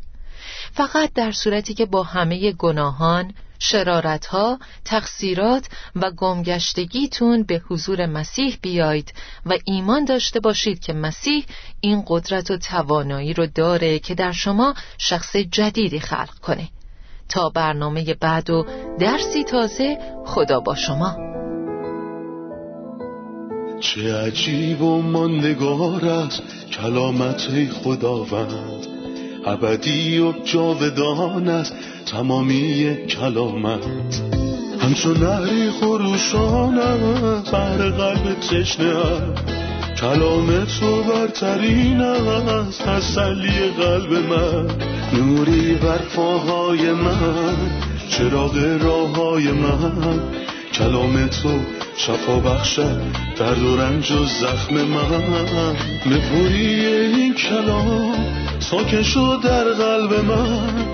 فقط 0.74 1.14
در 1.14 1.32
صورتی 1.32 1.74
که 1.74 1.86
با 1.86 2.04
همه 2.04 2.52
گناهان 2.52 3.34
شرارتها، 3.60 4.60
تقصیرات 4.86 5.68
و 5.96 6.12
گمگشتگیتون 6.12 7.44
به 7.44 7.62
حضور 7.70 8.06
مسیح 8.06 8.58
بیایید 8.62 9.14
و 9.46 9.58
ایمان 9.66 10.06
داشته 10.06 10.40
باشید 10.40 10.80
که 10.80 10.94
مسیح 10.94 11.46
این 11.82 12.04
قدرت 12.08 12.52
و 12.52 12.58
توانایی 12.58 13.34
رو 13.34 13.48
داره 13.48 14.00
که 14.00 14.16
در 14.16 14.32
شما 14.32 14.76
شخص 14.98 15.36
جدیدی 15.36 16.00
خلق 16.00 16.40
کنه. 16.40 16.70
تا 17.32 17.50
برنامه 17.50 18.14
بعد 18.14 18.50
و 18.50 18.66
درسی 19.00 19.44
تازه 19.44 19.98
خدا 20.26 20.60
با 20.60 20.76
شما. 20.76 21.18
چه 23.80 24.16
عجیب 24.16 24.82
و 24.82 25.02
ماندگار 25.02 26.06
است 26.06 26.42
کلامت 26.72 27.70
خداوند. 27.84 28.88
ابدی 29.46 30.20
و 30.20 30.32
جاودان 30.44 31.48
است 31.48 31.74
تمامی 32.06 32.98
کلامت. 33.10 34.22
همچون 34.80 35.18
نهری 35.18 35.72
خروشان 35.72 36.80
است 36.80 37.52
بر 37.52 37.78
قلب 37.78 38.40
تشنه 38.40 38.94
کلام 40.02 40.66
تو 40.66 41.04
برترین 41.04 42.02
است 42.02 42.82
تسلی 42.82 43.70
قلب 43.78 44.14
من. 44.14 44.68
نوری 45.14 45.76
بر 45.76 46.01
پاهای 46.16 46.92
من 46.92 47.56
چراغ 48.10 48.80
راه 48.82 49.16
های 49.16 49.52
من. 49.52 50.20
کلام 50.74 51.28
تو 51.28 51.60
شفا 51.98 52.40
بخشد 52.40 53.02
درد 53.38 53.64
و 53.64 53.78
رنج 53.78 54.12
و 54.12 54.26
زخم 54.26 54.76
من. 54.76 55.76
نپوری 56.06 56.86
این 56.86 57.34
کلام 57.34 58.26
ساکن 58.60 59.04
شد 59.04 59.40
در 59.44 59.64
قلب 59.64 60.14
من. 60.26 60.86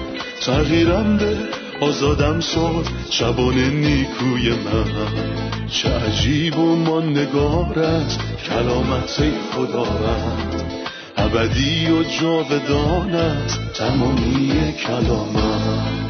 تغییرم 0.42 1.18
به 1.18 1.38
آزادم 1.82 2.40
ساد 2.40 2.88
شبان 3.10 3.56
نیکوی 3.60 4.50
من. 4.50 5.68
چه 5.68 5.90
عجیب 5.90 6.60
و 6.60 6.76
ماندگار 6.76 7.80
است 7.80 8.20
کلامت 8.50 9.24
خداوند 9.52 10.87
ابدی 11.18 11.92
و 11.92 12.04
جاودان 12.04 13.16
است 13.16 13.74
تمامی 13.74 14.74
کلامت 14.74 16.07